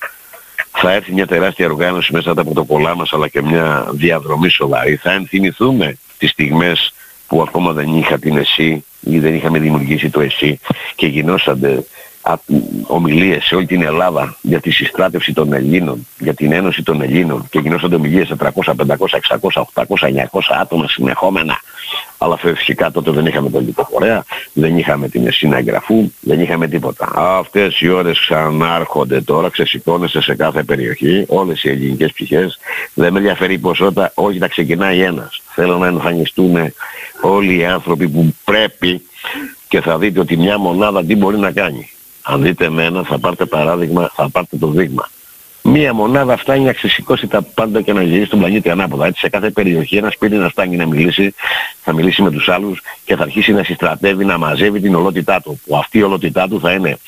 [0.73, 4.97] θα έρθει μια τεράστια οργάνωση μέσα από τα πρωτοκολλά μας αλλά και μια διαδρομή σοβαρή.
[4.97, 6.95] Θα ενθυμηθούμε τις στιγμές
[7.27, 10.61] που ακόμα δεν είχα την εσύ ή δεν είχαμε δημιουργήσει το εσύ
[10.95, 11.85] και γινόσανται
[12.87, 17.49] ομιλίες σε όλη την Ελλάδα για τη συστράτευση των Ελλήνων, για την ένωση των Ελλήνων
[17.51, 21.61] και γινόσανται ομιλίες σε 300, 500, 600, 800, 900 άτομα συνεχόμενα.
[22.19, 27.13] Αλλά φυσικά τότε δεν είχαμε τον λιτοφορέα, δεν είχαμε την εσύνα εγγραφού, δεν είχαμε τίποτα.
[27.15, 32.59] Αυτές οι ώρες ξανάρχονται τώρα, ξεσηκώνεσαι σε κάθε περιοχή, όλες οι ελληνικές πτυχές.
[32.95, 35.43] Δεν με ενδιαφέρει η ποσότητα, όχι θα ξεκινάει ένας.
[35.55, 36.73] Θέλω να εμφανιστούν
[37.21, 39.03] όλοι οι άνθρωποι που πρέπει
[39.69, 41.91] και θα δείτε ότι μια μονάδα τι μπορεί να κάνει.
[42.23, 45.09] Αν δείτε εμένα θα πάρετε παράδειγμα, θα πάρετε το δείγμα.
[45.65, 49.07] Μία μονάδα φτάνει να ξεσηκώσει τα πάντα και να γυρίσει τον πλανήτη ανάποδα.
[49.07, 51.35] Έτσι σε κάθε περιοχή ένας σπίτι να φτάνει να μιλήσει,
[51.83, 55.61] θα μιλήσει με τους άλλους και θα αρχίσει να συστρατεύει, να μαζεύει την ολότητά του.
[55.67, 56.99] Που αυτή η ολότητά του θα είναι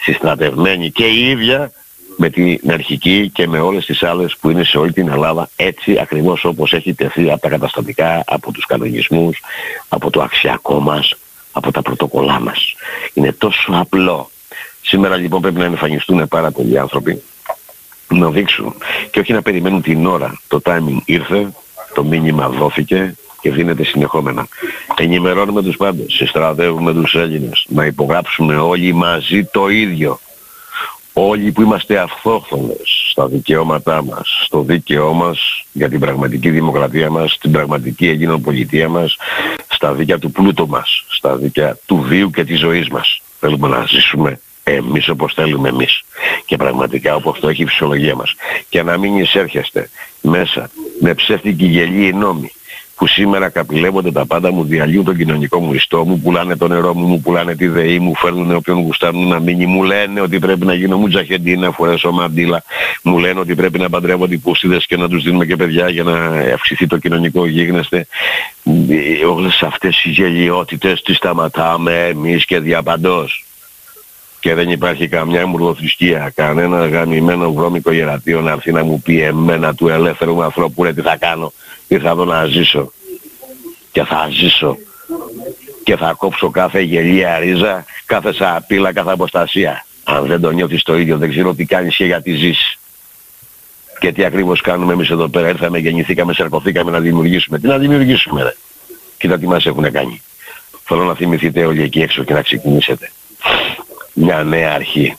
[0.00, 1.72] συστρατευμένη και η ίδια
[2.16, 5.98] με την αρχική και με όλες τις άλλες που είναι σε όλη την Ελλάδα έτσι
[5.98, 9.40] ακριβώς όπως έχει τεθεί από τα καταστατικά, από τους κανονισμούς,
[9.88, 11.14] από το αξιακό μας,
[11.52, 12.74] από τα πρωτοκολλά μας.
[13.14, 14.30] Είναι τόσο απλό
[14.86, 17.22] Σήμερα λοιπόν πρέπει να εμφανιστούν πάρα πολλοί άνθρωποι
[18.08, 18.74] να δείξουν
[19.10, 20.40] και όχι να περιμένουν την ώρα.
[20.48, 21.52] Το timing ήρθε,
[21.94, 24.48] το μήνυμα δόθηκε και δίνεται συνεχόμενα.
[24.98, 30.18] Ενημερώνουμε τους πάντες, συστρατεύουμε τους Έλληνες, να υπογράψουμε όλοι μαζί το ίδιο.
[31.12, 37.38] Όλοι που είμαστε αυτόχθονες στα δικαιώματά μας, στο δίκαιό μας για την πραγματική δημοκρατία μας,
[37.40, 39.16] την πραγματική Ελλήνων πολιτεία μας,
[39.68, 43.22] στα δίκαια του πλούτου μας, στα δίκαια του βίου και της ζωής μας.
[43.40, 46.04] Θέλουμε να ζήσουμε εμείς όπως θέλουμε εμείς.
[46.46, 48.34] Και πραγματικά όπως το έχει η φυσιολογία μας.
[48.68, 49.90] Και να μην εισέρχεστε
[50.20, 52.52] μέσα με ψεύτικη γελή νόμη
[52.96, 56.94] που σήμερα καπηλεύονται τα πάντα μου, διαλύουν τον κοινωνικό μου ιστό μου, πουλάνε το νερό
[56.94, 60.66] μου, μου πουλάνε τη ΔΕΗ μου, φέρνουν όποιον γουστάρουν να μείνει, μου λένε ότι πρέπει
[60.66, 62.62] να γίνω μου τζαχεντίνα, φορέσω μαντήλα,
[63.02, 66.12] μου λένε ότι πρέπει να παντρεύω πούστιδες και να τους δίνουμε και παιδιά για να
[66.54, 68.06] αυξηθεί το κοινωνικό γίγνεσθε.
[69.34, 73.44] Όλες αυτές οι γελιότητες τις σταματάμε εμείς και διαπαντός
[74.44, 79.74] και δεν υπάρχει καμιά μουρδοθρησκεία, κανένα γαμημένο βρώμικο ιερατείο να έρθει να μου πει εμένα
[79.74, 81.52] του ελεύθερου ανθρώπου ρε τι θα κάνω,
[81.88, 82.92] ήρθα εδώ να ζήσω
[83.92, 84.76] και θα ζήσω
[85.84, 89.86] και θα κόψω κάθε γελία ρίζα, κάθε σαπίλα, κάθε αποστασία.
[90.04, 92.78] Αν δεν το νιώθεις το ίδιο δεν ξέρω τι κάνεις και γιατί ζεις.
[93.98, 97.58] Και τι ακριβώς κάνουμε εμείς εδώ πέρα, ήρθαμε, γεννηθήκαμε, σαρκωθήκαμε να δημιουργήσουμε.
[97.58, 98.54] Τι να δημιουργήσουμε ρε.
[99.18, 100.22] Κοίτα τι μας έχουν κάνει.
[100.84, 103.10] Θέλω να θυμηθείτε όλοι εκεί έξω και να ξεκινήσετε
[104.14, 105.16] μια νέα αρχή.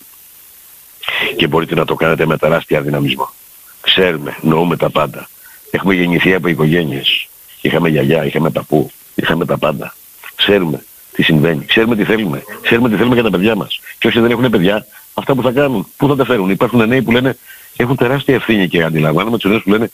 [1.37, 3.33] Και μπορείτε να το κάνετε με τεράστια δυναμισμό.
[3.81, 5.29] Ξέρουμε, νοούμε τα πάντα.
[5.71, 7.27] Έχουμε γεννηθεί από οικογένειες.
[7.61, 9.95] Είχαμε γιαγιά, είχαμε παππού, είχαμε τα πάντα.
[10.35, 10.83] Ξέρουμε
[11.15, 11.65] τι συμβαίνει.
[11.65, 12.43] Ξέρουμε τι θέλουμε.
[12.61, 13.79] Ξέρουμε τι θέλουμε για τα παιδιά μας.
[13.97, 16.49] Και όσοι δεν έχουν παιδιά, αυτά που θα κάνουν, πού θα τα φέρουν.
[16.49, 17.37] Υπάρχουν νέοι που λένε,
[17.75, 19.89] έχουν τεράστια ευθύνη και αντιλαμβάνομαι τους νέους που λένε,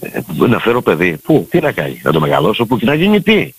[0.00, 1.16] ε, να φέρω παιδί.
[1.16, 3.54] Πού, τι να κάνει, να το μεγαλώσω, πού; Και να γίνει τι;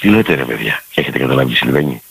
[0.00, 2.02] Τι λέτε ρε παιδιά, έχετε καταλάβει τι συμβαίνει;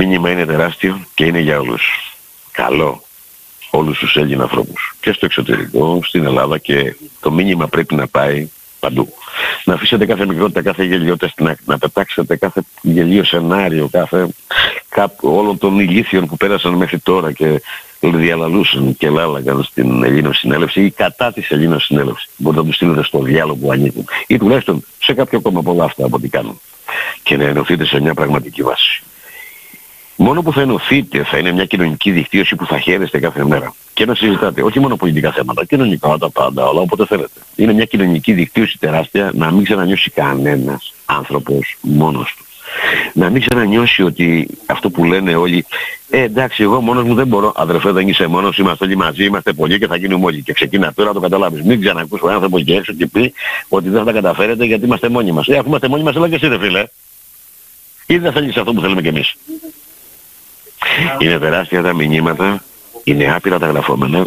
[0.00, 2.12] Το μήνυμα είναι τεράστιο και είναι για όλους.
[2.52, 3.02] Καλό
[3.70, 4.94] όλους τους Έλληνες ανθρώπους.
[5.00, 8.48] Και στο εξωτερικό, στην Ελλάδα και το μήνυμα πρέπει να πάει
[8.80, 9.14] παντού.
[9.64, 11.64] Να αφήσετε κάθε μικρότητα, κάθε γελιότητα στην άκρη.
[11.66, 14.28] Να πετάξετε κάθε γελίο σενάριο, κάθε,
[14.88, 17.62] κάπου, όλων των ηλίθιων που πέρασαν μέχρι τώρα και
[18.00, 22.28] διαλαλούσαν και λάλαγαν στην Ελλήνων συνέλευση ή κατά της Ελλήνων συνέλευσης.
[22.36, 24.04] Μπορείτε να τους στείλετε στο διάλογο που ανήκουν.
[24.26, 26.60] Ή τουλάχιστον σε κάποιο κόμμα πολλά αυτά από ό,τι κάνουν.
[27.22, 29.02] Και να ενωθείτε σε μια πραγματική βάση.
[30.22, 33.74] Μόνο που θα ενωθείτε θα είναι μια κοινωνική δικτύωση που θα χαίρεστε κάθε μέρα.
[33.94, 37.40] και να συζητάτε όχι μόνο πολιτικά θέματα, κοινωνικά, τα πάντα, όλα όποτε θέλετε.
[37.56, 42.44] Είναι μια κοινωνική δικτύωση τεράστια να μην ξανανιώσει κανένας άνθρωπος μόνος του.
[43.12, 45.66] Να μην ξανανιώσει ότι αυτό που λένε όλοι,
[46.10, 47.52] ε, εντάξει, εγώ μόνος μου δεν μπορώ.
[47.56, 50.42] Αδερφέ, δεν είσαι μόνος, είμαστε όλοι μαζί, είμαστε πολλοί και θα γίνουμε όλοι.
[50.42, 51.62] Και ξεκινά τώρα να το καταλάβεις.
[51.62, 53.32] Μην ξανακούς ο άνθρωπος και έξω και πει
[53.68, 55.48] ότι δεν θα τα καταφέρετε γιατί είμαστε μόνοι μας.
[55.48, 56.84] Ε, αφού είμαστε μόνοι μας, έλα και εσύ, ρε φίλε.
[58.06, 59.36] Ή δεν θέλεις αυτό που θέλουμε κι εμείς.
[61.18, 62.62] Είναι τεράστια τα μηνύματα,
[63.04, 64.26] είναι άπειρα τα γραφόμενα.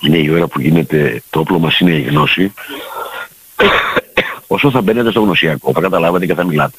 [0.00, 2.52] Είναι η ώρα που γίνεται, το όπλο μας είναι η γνώση.
[4.46, 6.76] Όσο θα μπαίνετε στο γνωσιακό, θα καταλάβετε και θα μιλάτε.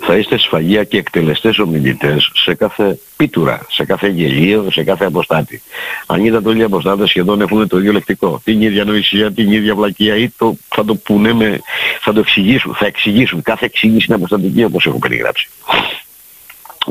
[0.00, 5.62] Θα είστε σφαγεία και εκτελεστές ομιλητές σε κάθε πίτουρα, σε κάθε γελίο, σε κάθε αποστάτη.
[6.06, 8.40] Αν είδατε όλοι οι αποστάτες σχεδόν έχουν το ίδιο λεκτικό.
[8.44, 11.60] Την ίδια νοησία, την ίδια βλακεία ή το, θα το πούνε με,
[12.00, 13.42] θα το εξηγήσουν, θα εξηγήσουν.
[13.42, 15.48] Κάθε εξήγηση είναι αποστατική όπως έχω περιγράψει.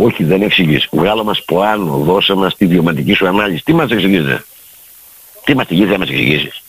[0.02, 0.88] Όχι, δεν εξηγείς.
[0.92, 3.64] Βγάλω μας πάνω, δώσε μας τη βιωματική σου ανάλυση.
[3.64, 4.24] Τι μας εξηγείς,
[5.44, 6.62] Τι μας εξηγείς, δεν μας εξηγήσεις.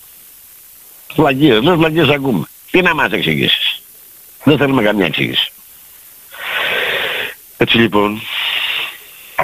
[1.16, 2.44] Βλακίες, δεν βλακίες ακούμε.
[2.70, 3.82] Τι να μας εξηγήσεις.
[4.44, 5.52] Δεν θέλουμε καμία εξήγηση.
[7.56, 8.20] Έτσι λοιπόν,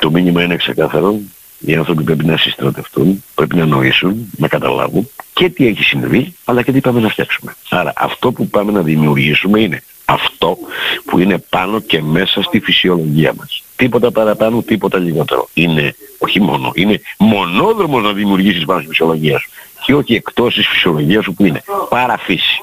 [0.00, 1.18] το μήνυμα είναι ξεκάθαρο.
[1.58, 6.62] Οι άνθρωποι πρέπει να συστρατευτούν, πρέπει να νοήσουν, να καταλάβουν και τι έχει συμβεί, αλλά
[6.62, 7.56] και τι πάμε να φτιάξουμε.
[7.68, 10.58] Άρα αυτό που πάμε να δημιουργήσουμε είναι αυτό
[11.04, 13.62] που είναι πάνω και μέσα στη φυσιολογία μας.
[13.76, 15.48] Τίποτα παραπάνω, τίποτα λιγότερο.
[15.54, 19.50] Είναι, όχι μόνο, είναι μονόδρομος να δημιουργήσεις πάνω στη φυσιολογία σου
[19.84, 22.60] και όχι εκτός της φυσιολογίας σου που είναι παραφύση.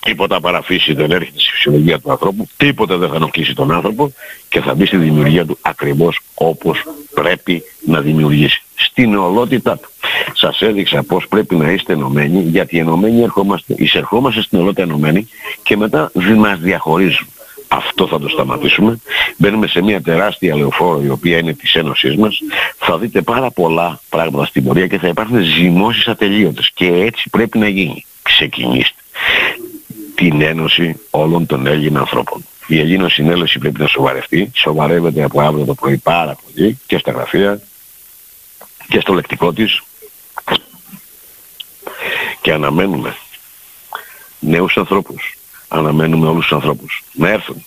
[0.00, 4.12] Τίποτα παραφύση δεν έρχεται στη φυσιολογία του ανθρώπου, τίποτα δεν θα ενοχλήσει τον άνθρωπο
[4.48, 6.82] και θα μπει στη δημιουργία του ακριβώς όπως
[7.14, 8.62] πρέπει να δημιουργήσει.
[8.74, 9.88] Στην ολότητά του.
[10.34, 15.28] Σας έδειξα πώς πρέπει να είστε ενωμένοι, γιατί ενωμένοι ερχόμαστε, εισερχόμαστε στην ολότητα ενωμένοι
[15.62, 17.28] και μετά μας διαχωρίζουν.
[17.68, 18.98] Αυτό θα το σταματήσουμε.
[19.36, 22.38] Μπαίνουμε σε μια τεράστια λεωφόρο η οποία είναι της Ένωσής μας.
[22.78, 26.70] Θα δείτε πάρα πολλά πράγματα στην πορεία και θα υπάρχουν ζυμώσεις ατελείωτες.
[26.74, 28.04] Και έτσι πρέπει να γίνει.
[28.22, 29.02] Ξεκινήστε
[30.14, 32.44] την ένωση όλων των Έλληνων ανθρώπων.
[32.66, 34.50] Η Ελλήνων συνέλευση πρέπει να σοβαρευτεί.
[34.54, 37.60] Σοβαρεύεται από αύριο το πρωί πάρα πολύ και στα γραφεία
[38.88, 39.82] και στο λεκτικό της.
[42.40, 43.16] Και αναμένουμε
[44.38, 45.37] νέους ανθρώπους.
[45.68, 47.64] Αναμένουμε όλους τους ανθρώπους να έρθουν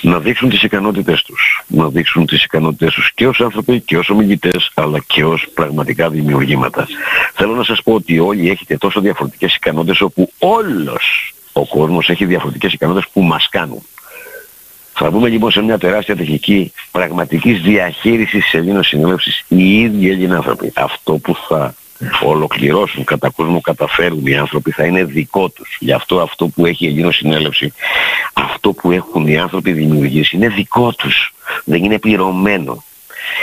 [0.00, 1.64] να δείξουν τις ικανότητες τους.
[1.66, 6.10] Να δείξουν τις ικανότητες τους και ως άνθρωποι και ως ομιλητές αλλά και ως πραγματικά
[6.10, 6.86] δημιουργήματα.
[7.34, 12.24] Θέλω να σας πω ότι όλοι έχετε τόσο διαφορετικές ικανότητες όπου όλος ο κόσμος έχει
[12.24, 13.82] διαφορετικές ικανότητες που μας κάνουν.
[14.92, 20.34] Θα δούμε λοιπόν σε μια τεράστια τεχνική πραγματικής διαχείρισης της Ελλήνων συνέλευσης οι ίδιοι Έλληνοι
[20.34, 20.72] άνθρωποι.
[20.74, 21.74] Αυτό που θα
[22.22, 25.76] ολοκληρώσουν κατά κόσμο καταφέρουν οι άνθρωποι θα είναι δικό τους.
[25.80, 27.72] Γι' αυτό αυτό που έχει η Ελλήνων συνέλευση,
[28.32, 31.34] αυτό που έχουν οι άνθρωποι δημιουργήσει είναι δικό τους.
[31.64, 32.84] Δεν είναι πληρωμένο.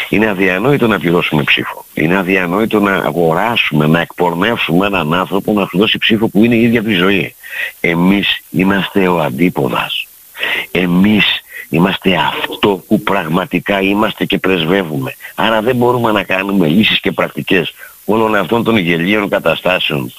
[0.09, 1.85] Είναι αδιανόητο να πληρώσουμε ψήφο.
[1.93, 6.63] Είναι αδιανόητο να αγοράσουμε, να εκπορνεύσουμε έναν άνθρωπο να σου δώσει ψήφο που είναι η
[6.63, 7.35] ίδια του η ζωή.
[7.79, 10.07] Εμείς είμαστε ο αντίποδας.
[10.71, 11.25] Εμείς
[11.69, 15.15] είμαστε αυτό που πραγματικά είμαστε και πρεσβεύουμε.
[15.35, 17.73] Άρα δεν μπορούμε να κάνουμε λύσεις και πρακτικές
[18.05, 20.13] όλων αυτών των γελίων καταστάσεων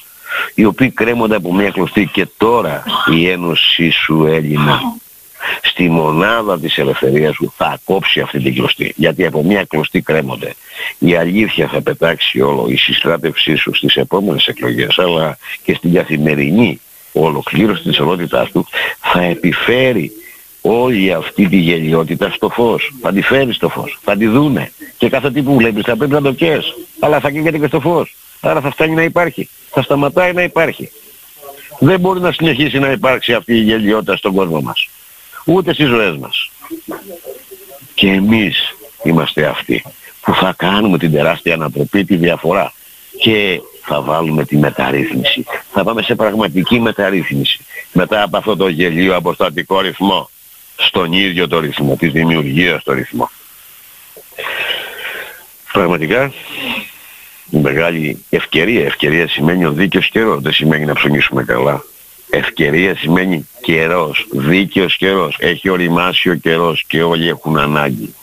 [0.55, 2.83] οι οποίοι κρέμονται από μια κλωστή και τώρα
[3.13, 4.81] η Ένωση σου Έλληνα
[5.63, 8.93] στη μονάδα της ελευθερίας σου θα κόψει αυτή την κλωστή.
[8.97, 10.55] Γιατί από μια κλωστή κρέμονται.
[10.99, 16.81] Η αλήθεια θα πετάξει όλο η συστράτευσή σου στις επόμενες εκλογές αλλά και στην καθημερινή
[17.13, 18.67] ολοκλήρωση της ολότητάς του
[19.01, 20.13] θα επιφέρει
[20.67, 22.93] όλη αυτή τη γελιότητα στο φως.
[23.01, 23.99] Θα τη φέρεις στο φως.
[24.03, 24.73] Θα τη δούνε.
[24.97, 26.75] Και κάθε τι που βλέπεις θα πρέπει να το καίς.
[27.01, 28.15] Αλλά θα καίγεται και στο φως.
[28.41, 29.49] Άρα θα φτάνει να υπάρχει.
[29.71, 30.91] Θα σταματάει να υπάρχει.
[31.79, 34.89] Δεν μπορεί να συνεχίσει να υπάρξει αυτή η γελιότητα στον κόσμο μας.
[35.45, 36.51] Ούτε στις ζωές μας.
[37.95, 39.85] Και εμείς είμαστε αυτοί
[40.21, 42.73] που θα κάνουμε την τεράστια ανατροπή, τη διαφορά.
[43.19, 45.45] Και θα βάλουμε τη μεταρρύθμιση.
[45.73, 47.65] Θα πάμε σε πραγματική μεταρρύθμιση.
[47.93, 50.29] Μετά από αυτό το γελίο αποστατικό ρυθμό
[50.77, 53.31] στον ίδιο το ρυθμό, της δημιουργίας το ρυθμό.
[55.73, 56.33] Πραγματικά
[57.61, 58.85] μεγάλη ευκαιρία.
[58.85, 61.85] Ευκαιρία σημαίνει ο δίκαιος καιρός, δεν σημαίνει να ψωνίσουμε καλά.
[62.31, 65.37] Ευκαιρία σημαίνει καιρός, δίκαιος καιρός.
[65.39, 68.15] Έχει οριμάσει ο καιρός και όλοι έχουν ανάγκη.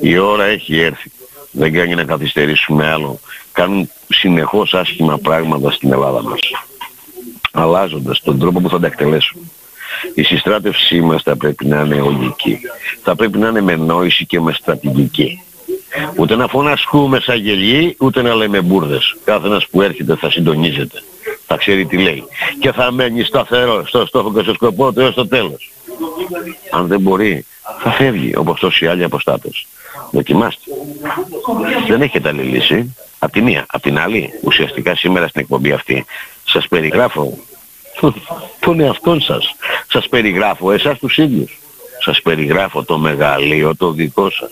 [0.00, 1.10] Η ώρα έχει έρθει.
[1.50, 3.20] Δεν κάνει να καθυστερήσουμε άλλο.
[3.52, 6.40] Κάνουν συνεχώς άσχημα πράγματα στην Ελλάδα μας.
[7.52, 9.50] Αλλάζοντας τον τρόπο που θα τα εκτελέσουν.
[10.14, 12.58] Η συστράτευσή μας θα πρέπει να είναι ολική.
[13.02, 15.42] Θα πρέπει να είναι με νόηση και με στρατηγική.
[16.16, 19.16] Ούτε να φωνασκούμε σαν γελιοί, ούτε να λέμε μπουρδες.
[19.24, 21.02] Κάθε ένας που έρχεται θα συντονίζεται.
[21.46, 22.24] Θα ξέρει τι λέει.
[22.60, 25.70] Και θα μένει σταθερό στο στόχο και στο σκοπό του έως το τέλος.
[26.70, 27.44] Αν δεν μπορεί,
[27.82, 29.66] θα φεύγει όπως τόσοι άλλοι αποστάτες.
[30.10, 30.70] Δοκιμάστε.
[31.88, 32.96] Δεν έχετε άλλη λύση.
[33.18, 33.66] Απ' τη μία.
[33.68, 36.04] Απ' την άλλη, ουσιαστικά σήμερα στην εκπομπή αυτή,
[36.44, 37.38] σας περιγράφω
[38.60, 39.54] τον εαυτό σας;
[39.88, 41.60] Σας περιγράφω εσάς τους ίδιους.
[42.04, 44.50] Σας περιγράφω το μεγαλείο το δικό σας.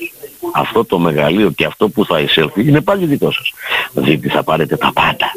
[0.55, 3.53] Αυτό το μεγαλείο και αυτό που θα εισέλθει είναι πάλι δικό σας.
[3.93, 5.33] Δηλαδή θα πάρετε τα πάντα.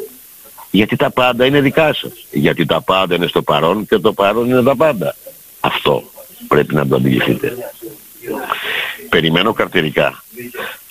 [0.70, 2.12] Γιατί τα πάντα είναι δικά σας.
[2.30, 5.16] Γιατί τα πάντα είναι στο παρόν και το παρόν είναι τα πάντα.
[5.60, 6.02] Αυτό
[6.48, 7.56] πρέπει να το αντιληφθείτε.
[9.08, 10.22] Περιμένω καρτερικά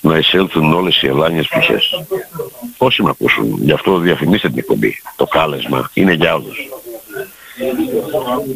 [0.00, 2.04] να εισέλθουν όλες οι ελάνιες πτυχές.
[2.78, 5.02] Όσοι με ακούσουν, γι' αυτό διαφημίστε την εκπομπή.
[5.16, 6.58] Το κάλεσμα είναι για όλους.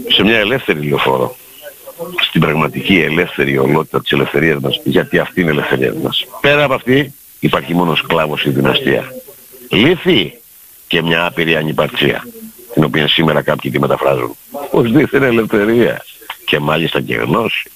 [0.09, 1.37] Σε μια ελεύθερη λεωφόρο,
[2.29, 6.25] στην πραγματική ελεύθερη ολότητα της ελευθερίας μας, γιατί αυτή είναι η ελευθερία μας.
[6.41, 9.05] Πέρα από αυτή υπάρχει μόνος σκλάβος η δυναστεία.
[9.71, 10.39] Λύθη
[10.87, 12.27] και μια άπειρη ανυπαρξία,
[12.75, 14.37] την οποία σήμερα κάποιοι τη μεταφράζουν.
[14.71, 16.05] Ως δίθεν ελευθερία
[16.45, 17.71] και μάλιστα και γνώση,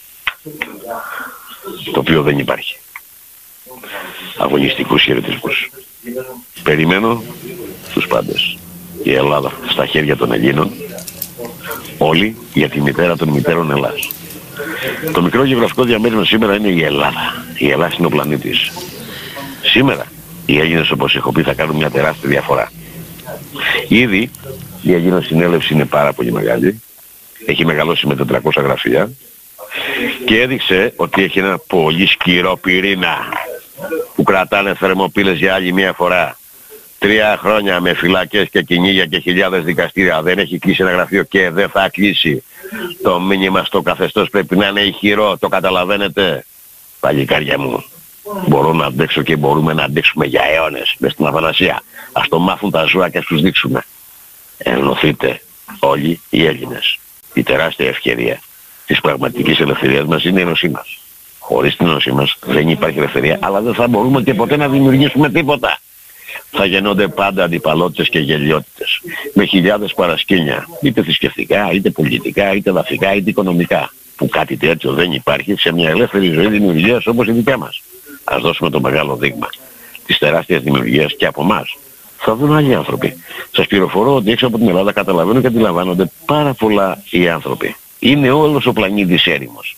[1.93, 2.77] το οποίο δεν υπάρχει.
[4.37, 5.71] Αγωνιστικούς χαιρετισμούς.
[6.63, 7.23] Περιμένω
[7.93, 8.59] τους πάντες.
[9.03, 10.71] Η Ελλάδα στα χέρια των Ελλήνων,
[11.99, 14.11] όλοι για τη μητέρα των μητέρων Ελλάς.
[15.13, 17.45] Το μικρό γεωγραφικό διαμέρισμα σήμερα είναι η Ελλάδα.
[17.59, 18.71] Η Ελλάδα είναι ο πλανήτης.
[19.63, 20.07] Σήμερα
[20.47, 22.73] οι Έλληνες όπως έχω πει θα κάνουν μια τεράστια διαφορά.
[23.89, 24.31] Ήδη
[24.83, 26.83] η Αιγίνος συνέλευση είναι πάρα πολύ μεγάλη.
[27.47, 29.11] Έχει μεγαλώσει με 400 γραφεία
[30.25, 33.17] και έδειξε ότι έχει ένα πολύ σκυρό πυρήνα
[34.15, 36.39] που κρατάνε θερμοπύλες για άλλη μια φορά.
[37.01, 41.51] Τρία χρόνια με φυλακές και κυνήγια και χιλιάδες δικαστήρια δεν έχει κλείσει ένα γραφείο και
[41.51, 42.45] δεν θα κλείσει.
[43.03, 46.45] Το μήνυμα στο καθεστώς πρέπει να είναι ηχηρό, το καταλαβαίνετε.
[47.01, 47.85] Παλικάρια μου,
[48.47, 51.83] μπορώ να αντέξω και μπορούμε να αντέξουμε για αιώνες μες στην Αθανασία.
[52.13, 53.85] Ας το μάθουν τα ζώα και ας τους δείξουμε.
[54.59, 55.41] Ενωθείτε
[55.79, 56.99] όλοι οι Έλληνες.
[57.35, 58.41] Η τεράστια ευκαιρία
[58.87, 60.99] της πραγματικής ελευθερίας μας είναι η ενωσή μας.
[61.39, 65.31] Χωρίς την ενωσή μας δεν υπάρχει ελευθερία, αλλά δεν θα μπορούμε και ποτέ να δημιουργήσουμε
[65.31, 65.79] τίποτα.
[66.51, 69.01] Θα γεννώνται πάντα αντιπαλότητες και γελιότητες.
[69.35, 73.93] Με χιλιάδες παρασκήνια, είτε θρησκευτικά, είτε πολιτικά, είτε δαφικά, είτε οικονομικά.
[74.17, 77.83] Που κάτι τέτοιο δεν υπάρχει σε μια ελεύθερη ζωή δημιουργίας όπως η δικιά μας.
[78.25, 79.49] Ας δώσουμε το μεγάλο δείγμα
[80.07, 81.77] της τεράστιας δημιουργίας και από εμάς.
[82.19, 83.17] Θα δουν άλλοι άνθρωποι.
[83.53, 87.77] Σας πληροφορώ ότι έξω από την Ελλάδα καταλαβαίνουν και αντιλαμβάνονται πάρα πολλά οι άνθρωποι.
[87.99, 89.77] Είναι όλος ο πλανήτης έρημος.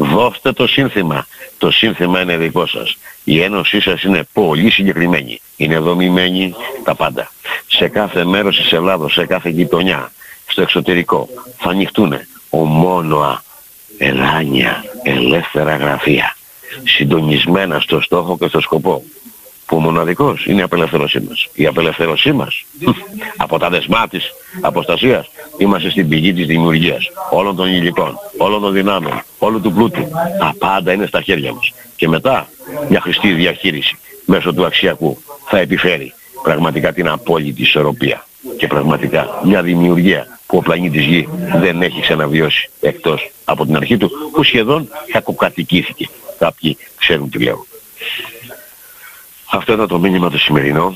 [0.00, 1.26] Δώστε το σύνθημα.
[1.58, 2.96] Το σύνθημα είναι δικό σας.
[3.24, 5.40] Η ένωσή σας είναι πολύ συγκεκριμένη.
[5.56, 7.30] Είναι δομημένη τα πάντα.
[7.66, 10.12] Σε κάθε μέρος της Ελλάδος, σε κάθε γειτονιά,
[10.46, 11.28] στο εξωτερικό,
[11.58, 12.14] θα ανοιχτούν
[12.50, 13.42] ομόνοα,
[13.98, 16.36] ελάνια, ελεύθερα γραφεία.
[16.84, 19.02] Συντονισμένα στο στόχο και στο σκοπό
[19.68, 21.48] που ο μοναδικός είναι η απελευθέρωσή μας.
[21.54, 22.64] Η απελευθέρωσή μας
[23.36, 28.72] από τα δεσμά της αποστασίας είμαστε στην πηγή της δημιουργίας όλων των υλικών, όλων των
[28.72, 30.08] δυνάμεων, όλου του πλούτου.
[30.38, 31.72] Τα πάντα είναι στα χέρια μας.
[31.96, 32.48] Και μετά
[32.88, 36.12] μια χρηστή διαχείριση μέσω του αξιακού θα επιφέρει
[36.42, 42.70] πραγματικά την απόλυτη ισορροπία και πραγματικά μια δημιουργία που ο πλανήτης Γη δεν έχει ξαναβιώσει
[42.80, 46.08] εκτός από την αρχή του που σχεδόν κακοκατοικήθηκε.
[46.38, 47.66] Κάποιοι ξέρουν τι λέω.
[49.50, 50.94] Αυτό ήταν το μήνυμα το σημερινό.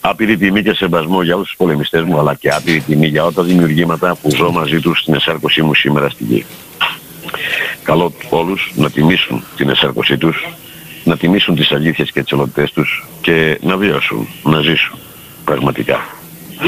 [0.00, 3.32] Άπειρη τιμή και σεβασμό για όλους τους πολεμιστές μου, αλλά και άπειρη τιμή για όλα
[3.32, 6.44] τα δημιουργήματα που ζω μαζί τους στην εσάρκωσή μου σήμερα στη γη.
[7.82, 10.48] Καλό όλους να τιμήσουν την εσάρκωσή τους,
[11.04, 14.98] να τιμήσουν τις αλήθειες και τις ολότητες τους και να βιώσουν, να ζήσουν
[15.44, 16.00] πραγματικά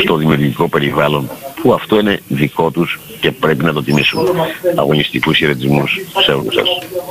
[0.03, 1.31] στο δημιουργικό περιβάλλον
[1.63, 4.27] που αυτό είναι δικό τους και πρέπει να το τιμήσουν.
[4.77, 6.69] Αγωνιστικούς χαιρετισμούς σε όλους σας.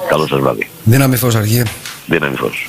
[0.09, 0.69] Καλό σας βράδυ.
[0.83, 1.67] Δύναμη φως αργία.
[2.05, 2.67] Δύναμη φως.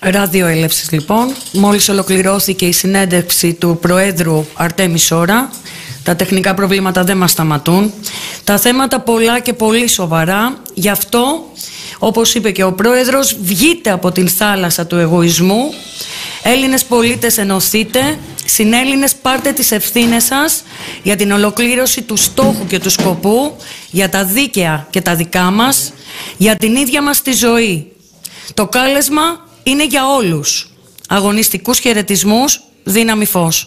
[0.00, 1.34] Ραδιοέλευσης λοιπόν.
[1.52, 5.50] Μόλις ολοκληρώθηκε η συνέντευξη του Προέδρου Αρτέμι Σόρα.
[6.02, 7.92] Τα τεχνικά προβλήματα δεν μας σταματούν.
[8.44, 10.62] Τα θέματα πολλά και πολύ σοβαρά.
[10.74, 11.44] Γι' αυτό,
[11.98, 15.74] όπως είπε και ο Πρόεδρος, βγείτε από την θάλασσα του εγωισμού.
[16.42, 18.18] Έλληνες πολίτες ενωθείτε.
[18.44, 20.62] Συνέλληνες πάρτε τις ευθύνες σας
[21.02, 23.56] για την ολοκλήρωση του στόχου και του σκοπού,
[23.90, 25.92] για τα δίκαια και τα δικά μας,
[26.36, 27.92] για την ίδια μας τη ζωή.
[28.54, 30.70] Το κάλεσμα είναι για όλους.
[31.08, 33.58] Αγωνιστικούς χαιρετισμούς, δύναμη φως.